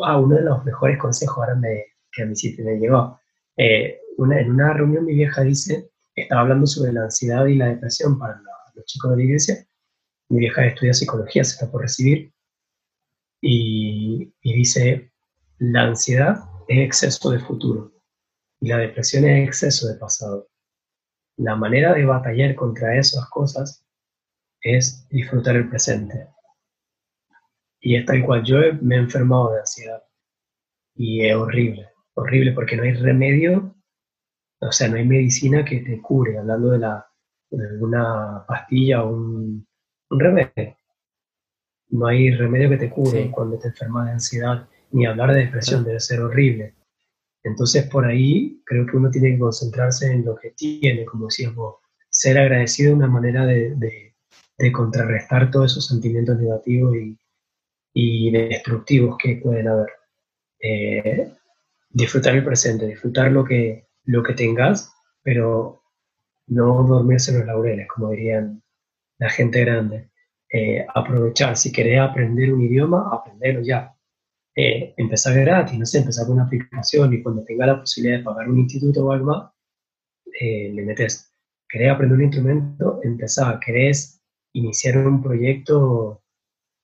[0.04, 3.20] ah, uno de los mejores consejos ahora me, que a mi sitio me llegó.
[3.56, 8.18] Eh, en una reunión mi vieja dice, estaba hablando sobre la ansiedad y la depresión
[8.18, 8.40] para
[8.74, 9.66] los chicos de la iglesia.
[10.30, 12.32] Mi vieja estudia psicología, se está por recibir,
[13.42, 15.12] y, y dice,
[15.58, 17.92] la ansiedad es exceso de futuro
[18.60, 20.48] y la depresión es exceso de pasado.
[21.36, 23.85] La manera de batallar contra esas cosas
[24.74, 26.28] es disfrutar el presente.
[27.80, 30.02] Y es tal cual yo me he enfermado de ansiedad
[30.96, 33.74] y es horrible, horrible porque no hay remedio,
[34.60, 37.06] o sea, no hay medicina que te cure, hablando de, la,
[37.80, 39.66] una pastilla o un,
[40.10, 40.76] remedio.
[41.90, 45.84] No hay remedio que te cure cuando te enfermas de ansiedad ni hablar de depresión,
[45.84, 46.74] debe ser horrible.
[47.44, 51.54] Entonces, por ahí creo que uno tiene que concentrarse en lo que tiene, como decías
[51.54, 51.76] vos.
[52.08, 54.15] Ser agradecido es una manera de, de,
[54.72, 57.18] contrarrestar todos esos sentimientos negativos y,
[57.92, 59.90] y destructivos que pueden haber.
[60.60, 61.32] Eh,
[61.90, 64.92] disfrutar el presente, disfrutar lo que, lo que tengas,
[65.22, 65.82] pero
[66.48, 68.62] no dormirse en los laureles, como dirían
[69.18, 70.10] la gente grande.
[70.52, 73.96] Eh, aprovechar, si querés aprender un idioma, aprenderlo ya
[74.54, 78.58] eh, empezar gratis, empezar con una aplicación y cuando tenga la posibilidad de pagar un
[78.58, 79.52] instituto o algo más,
[80.40, 81.32] eh, le metes.
[81.68, 83.00] ¿Querés aprender un instrumento?
[83.02, 83.58] Empezar.
[83.58, 84.15] ¿Querés
[84.56, 86.22] iniciar un proyecto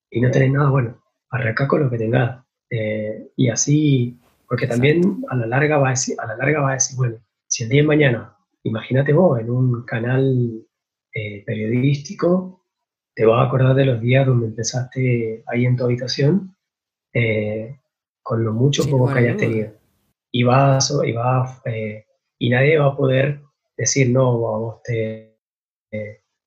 [0.09, 0.69] y no tenés nada?
[0.69, 2.43] Bueno, arranca con lo que tengas.
[2.69, 6.71] Eh, y así, porque también a la larga va a decir, a la larga va
[6.71, 7.17] a decir, bueno,
[7.47, 10.65] si el día de mañana, imagínate vos en un canal
[11.13, 12.63] eh, periodístico,
[13.15, 16.55] te vas a acordar de los días donde empezaste ahí en tu habitación
[17.13, 17.79] eh,
[18.23, 19.73] con lo mucho poco que hayas tenido.
[20.31, 21.61] Y vas, y vas,
[22.39, 23.41] y nadie va a poder
[23.77, 25.37] decir, no, vos te,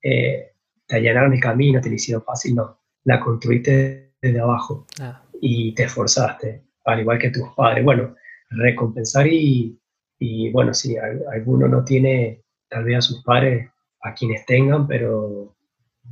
[0.09, 0.56] eh,
[0.87, 2.81] te allanaron el camino, te lo hicieron fácil, no.
[3.05, 5.23] La construiste desde abajo ah.
[5.41, 7.85] y te esforzaste, al igual que tus padres.
[7.85, 8.15] Bueno,
[8.51, 9.79] recompensar y,
[10.19, 13.69] y bueno, si alguno no tiene tal vez a sus padres,
[14.03, 15.57] a quienes tengan, pero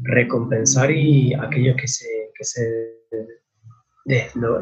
[0.02, 2.94] recompensar y aquellos que se, que se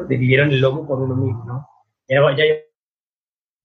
[0.07, 1.67] vivieron el lomo por uno mismo, ¿no?
[2.07, 2.43] Ya, ya,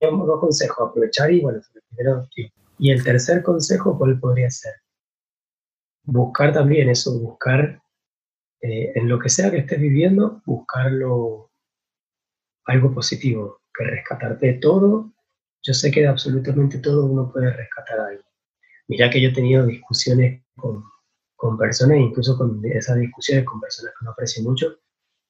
[0.00, 1.60] dos consejos, aprovechar y bueno,
[1.90, 2.28] primero,
[2.78, 4.72] Y el tercer consejo, ¿cuál podría ser?
[6.10, 7.82] Buscar también eso, buscar
[8.62, 11.51] eh, en lo que sea que estés viviendo, buscarlo
[12.64, 15.12] algo positivo, que rescatarte de todo.
[15.62, 18.22] Yo sé que de absolutamente todo uno puede rescatar algo.
[18.86, 20.82] Mira que yo he tenido discusiones con,
[21.36, 24.78] con personas, incluso con esas discusiones con personas que no aprecio mucho,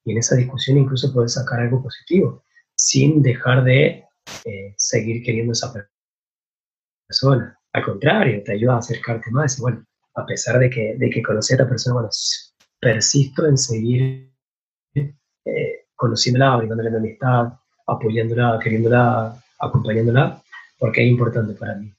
[0.05, 2.45] y en esa discusión incluso puedes sacar algo positivo,
[2.77, 4.05] sin dejar de
[4.45, 5.75] eh, seguir queriendo esa
[7.09, 7.59] persona.
[7.73, 9.59] Al contrario, te ayuda a acercarte más.
[9.59, 9.88] Y bueno,
[10.19, 12.11] a pesar de que, de que conocí a esta persona, bueno,
[12.81, 14.33] persisto en seguir
[14.95, 17.53] eh, conociéndola, brindándole una amistad,
[17.87, 20.43] apoyándola, queriéndola, acompañándola,
[20.79, 21.93] porque es importante para mí.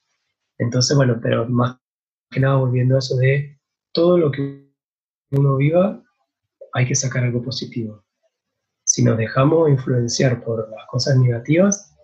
[0.58, 1.78] Entonces, bueno, pero más
[2.30, 3.60] que nada volviendo a eso de
[3.92, 4.70] todo lo que
[5.32, 6.02] uno viva
[6.74, 8.04] hay que sacar algo positivo.
[8.84, 11.96] si nos dejamos influenciar por las cosas negativas,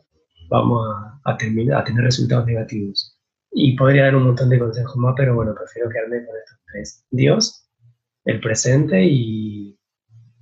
[0.49, 0.87] vamos
[1.23, 3.14] a, terminar, a tener resultados negativos.
[3.57, 7.05] Y podría dar un montón de consejos más, pero bueno, prefiero quedarme con estos tres.
[7.09, 7.69] Dios,
[8.25, 9.79] el presente y,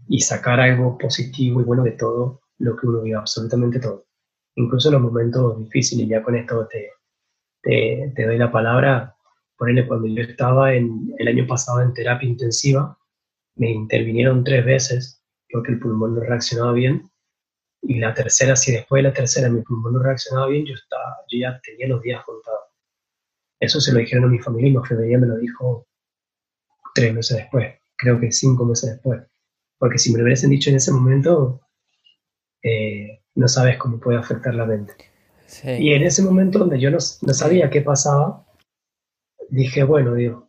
[0.08, 4.08] y sacar algo positivo y bueno de todo lo que uno vive, absolutamente todo.
[4.56, 6.90] Incluso en los momentos difíciles, ya con esto te,
[7.62, 9.16] te, doy la palabra.
[9.58, 12.98] Ponele, cuando yo estaba en, el año pasado en terapia intensiva,
[13.56, 17.10] me intervinieron tres veces porque el pulmón no reaccionaba bien.
[17.82, 21.18] Y la tercera, si después de la tercera mi pulmón no reaccionaba bien, yo, estaba,
[21.30, 22.73] yo ya tenía los días contados.
[23.64, 25.88] Eso se lo dijeron a mi familia y mi familia me lo dijo
[26.94, 29.22] tres meses después, creo que cinco meses después.
[29.78, 31.62] Porque si me lo hubiesen dicho en ese momento,
[32.62, 34.94] eh, no sabes cómo puede afectar la mente.
[35.64, 38.46] Y en ese momento donde yo no, no, sabía qué pasaba,
[39.50, 40.44] dije, bueno, Dios,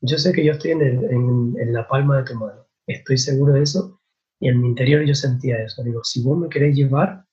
[0.00, 3.64] yo sé que yo estoy en, en, la palma de tu mano, estoy seguro de
[3.64, 4.00] eso,
[4.40, 5.84] y en mi interior yo sentía eso.
[5.84, 7.26] Digo, si vos me querés llevar,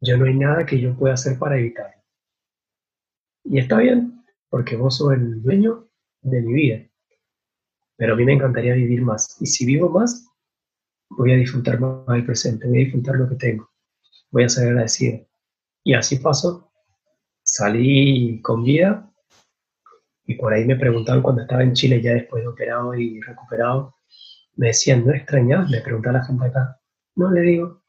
[0.00, 1.97] yo no hay nada que yo pueda hacer para evitarlo.
[3.50, 5.88] Y está bien, porque vos sos el dueño
[6.20, 6.86] de mi vida.
[7.96, 9.36] Pero a mí me encantaría vivir más.
[9.40, 10.28] Y si vivo más,
[11.08, 13.70] voy a disfrutar más el presente, voy a disfrutar lo que tengo.
[14.30, 15.26] Voy a ser agradecido.
[15.82, 16.70] Y así pasó.
[17.42, 19.10] Salí con vida
[20.26, 23.96] y por ahí me preguntaban cuando estaba en Chile ya después de operado y recuperado,
[24.56, 25.70] me decían, ¿no extrañas?
[25.70, 26.78] Me preguntaba la gente acá.
[27.14, 27.82] No le digo,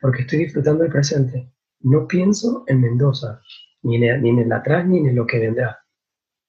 [0.00, 1.52] porque estoy disfrutando del presente.
[1.80, 3.42] No pienso en Mendoza,
[3.82, 5.78] ni en, ni en el atrás, ni en lo que vendrá.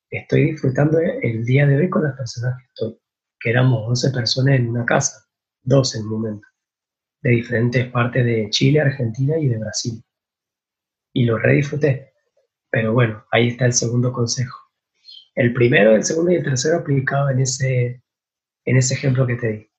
[0.10, 3.00] Estoy disfrutando el día de hoy con las personas que estoy,
[3.40, 5.26] que éramos 11 personas en una casa,
[5.64, 6.48] 12 en un momento,
[7.22, 10.04] de diferentes partes de Chile, Argentina y de Brasil
[11.14, 12.14] y lo redisfruté.
[12.70, 14.60] Pero bueno, ahí está el segundo consejo.
[15.36, 18.04] El primero, el segundo y el tercero aplicado en ese,
[18.66, 19.70] en ese ejemplo que te di.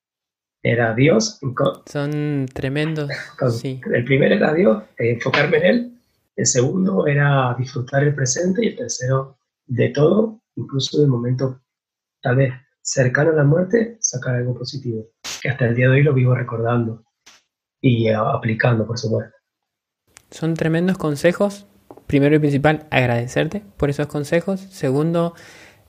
[0.63, 1.39] Era Dios.
[1.85, 3.09] Son tremendos.
[3.61, 3.81] sí.
[3.93, 5.94] El primero era Dios, enfocarme en Él.
[6.35, 11.61] El segundo era disfrutar el presente y el tercero de todo, incluso del momento
[12.21, 15.07] tal vez cercano a la muerte, sacar algo positivo.
[15.41, 17.03] Que hasta el día de hoy lo vivo recordando
[17.81, 19.35] y aplicando, por supuesto.
[20.31, 21.67] Son tremendos consejos.
[22.07, 24.59] Primero y principal, agradecerte por esos consejos.
[24.59, 25.33] Segundo,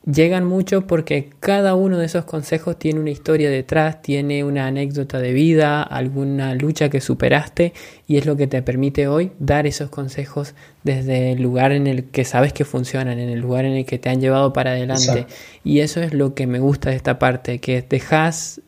[0.07, 5.19] llegan mucho porque cada uno de esos consejos tiene una historia detrás, tiene una anécdota
[5.19, 7.73] de vida, alguna lucha que superaste
[8.07, 10.55] y es lo que te permite hoy dar esos consejos
[10.85, 13.99] desde el lugar en el que sabes que funcionan, en el lugar en el que
[13.99, 15.27] te han llevado para adelante.
[15.65, 18.61] Y eso es lo que me gusta de esta parte, que dejas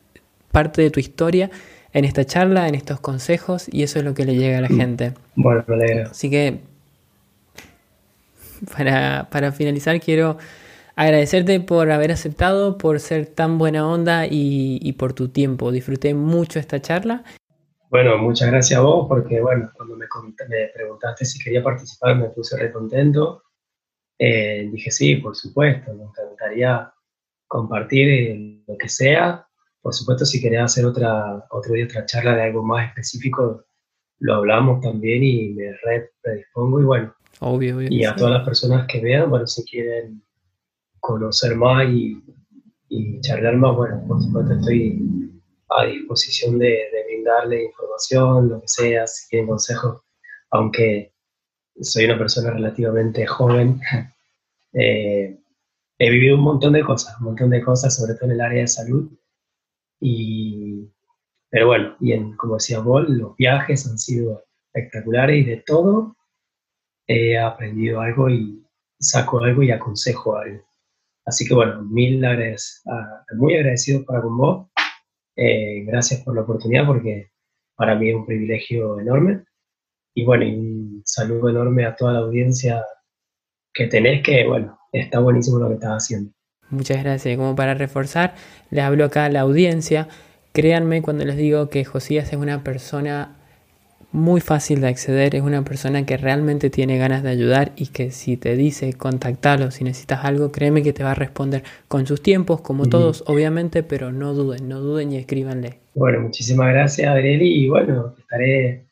[0.50, 1.50] parte de tu historia
[1.92, 4.68] en esta charla, en estos consejos, y eso es lo que le llega a la
[4.68, 4.76] mm.
[4.76, 5.12] gente.
[5.36, 6.58] Bueno, me Así que,
[8.76, 10.36] para, para finalizar, quiero
[10.98, 15.70] agradecerte por haber aceptado, por ser tan buena onda y, y, por tu tiempo.
[15.70, 17.24] Disfruté mucho esta charla.
[17.90, 20.06] Bueno, muchas gracias a vos porque, bueno, cuando me,
[20.48, 23.42] me preguntaste si quería participar me puse re contento.
[24.18, 26.92] Eh, dije, sí, por supuesto, me encantaría
[27.46, 29.48] compartir lo que sea
[29.88, 33.64] por supuesto, si querés hacer otra, otro día otra charla de algo más específico,
[34.18, 35.74] lo hablamos también y me
[36.20, 37.14] predispongo y bueno.
[37.40, 40.22] Obvio, Y a todas las personas que vean, bueno, si quieren
[41.00, 42.22] conocer más y,
[42.88, 45.30] y charlar más, bueno, por supuesto estoy
[45.70, 50.02] a disposición de, de, brindarle información, lo que sea, si quieren consejos,
[50.50, 51.12] aunque
[51.80, 53.80] soy una persona relativamente joven,
[54.72, 55.38] eh,
[55.98, 58.60] he vivido un montón de cosas, un montón de cosas, sobre todo en el área
[58.62, 59.10] de salud,
[60.00, 60.88] y,
[61.50, 66.16] pero bueno, y en, como decía vos, los viajes han sido espectaculares y de todo
[67.06, 68.64] he aprendido algo y
[69.00, 70.67] saco algo y aconsejo algo.
[71.28, 72.82] Así que bueno, mil agradecidos,
[73.36, 74.66] muy agradecido para con vos.
[75.36, 77.30] Eh, gracias por la oportunidad porque
[77.76, 79.44] para mí es un privilegio enorme.
[80.14, 82.82] Y bueno, un saludo enorme a toda la audiencia
[83.74, 86.32] que tenés, que bueno, está buenísimo lo que estás haciendo.
[86.70, 87.36] Muchas gracias.
[87.36, 88.34] Como para reforzar,
[88.70, 90.08] le hablo acá a la audiencia.
[90.52, 93.36] Créanme cuando les digo que Josías es una persona
[94.10, 98.10] muy fácil de acceder, es una persona que realmente tiene ganas de ayudar y que
[98.10, 102.22] si te dice contactalo, si necesitas algo, créeme que te va a responder con sus
[102.22, 105.80] tiempos, como todos, obviamente, pero no duden, no duden y escríbanle.
[105.94, 108.86] Bueno, muchísimas gracias, Adrieli, y bueno, estaré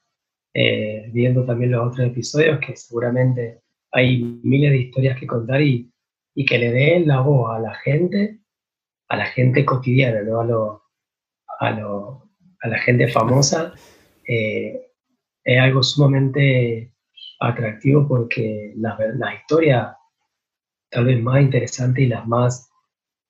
[0.55, 3.60] eh, viendo también los otros episodios que seguramente
[3.93, 5.90] hay miles de historias que contar y
[6.36, 8.38] y que le den la voz a la gente,
[9.09, 10.40] a la gente cotidiana, ¿no?
[10.40, 10.82] a, lo,
[11.59, 12.30] a, lo,
[12.60, 13.72] a la gente famosa,
[14.28, 14.85] eh,
[15.47, 16.93] es algo sumamente
[17.39, 18.98] atractivo porque las,
[19.40, 19.97] historias
[20.90, 22.68] tal vez más interesantes y las más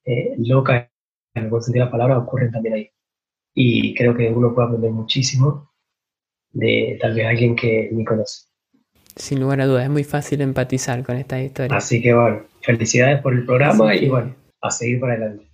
[0.05, 0.89] eh, locas,
[1.35, 2.91] en el buen sentido de la palabra, ocurren también ahí.
[3.55, 5.71] y creo que uno puede aprender muchísimo
[6.53, 8.47] de tal vez alguien que ni conoce.
[9.15, 11.77] Sin lugar a dudas, es muy fácil empatizar con esta historia.
[11.77, 15.47] Así que bueno, felicidades por el programa y bueno, a seguir para adelante.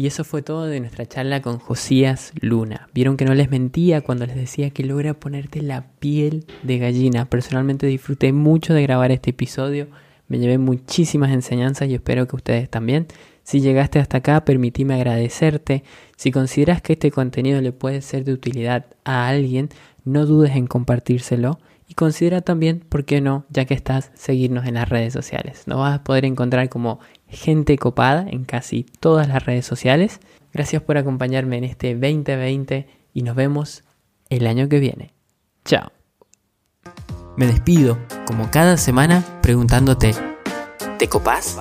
[0.00, 2.88] Y eso fue todo de nuestra charla con Josías Luna.
[2.94, 7.28] Vieron que no les mentía cuando les decía que logra ponerte la piel de gallina.
[7.28, 9.88] Personalmente disfruté mucho de grabar este episodio.
[10.26, 13.08] Me llevé muchísimas enseñanzas y espero que ustedes también.
[13.42, 15.84] Si llegaste hasta acá, permitime agradecerte.
[16.16, 19.68] Si consideras que este contenido le puede ser de utilidad a alguien,
[20.06, 21.58] no dudes en compartírselo.
[21.90, 23.46] Y considera también, ¿por qué no?
[23.50, 25.64] Ya que estás, seguirnos en las redes sociales.
[25.66, 30.20] Nos vas a poder encontrar como gente copada en casi todas las redes sociales.
[30.52, 33.82] Gracias por acompañarme en este 2020 y nos vemos
[34.28, 35.14] el año que viene.
[35.64, 35.90] Chao.
[37.36, 40.14] Me despido, como cada semana, preguntándote,
[40.96, 41.56] ¿te copas?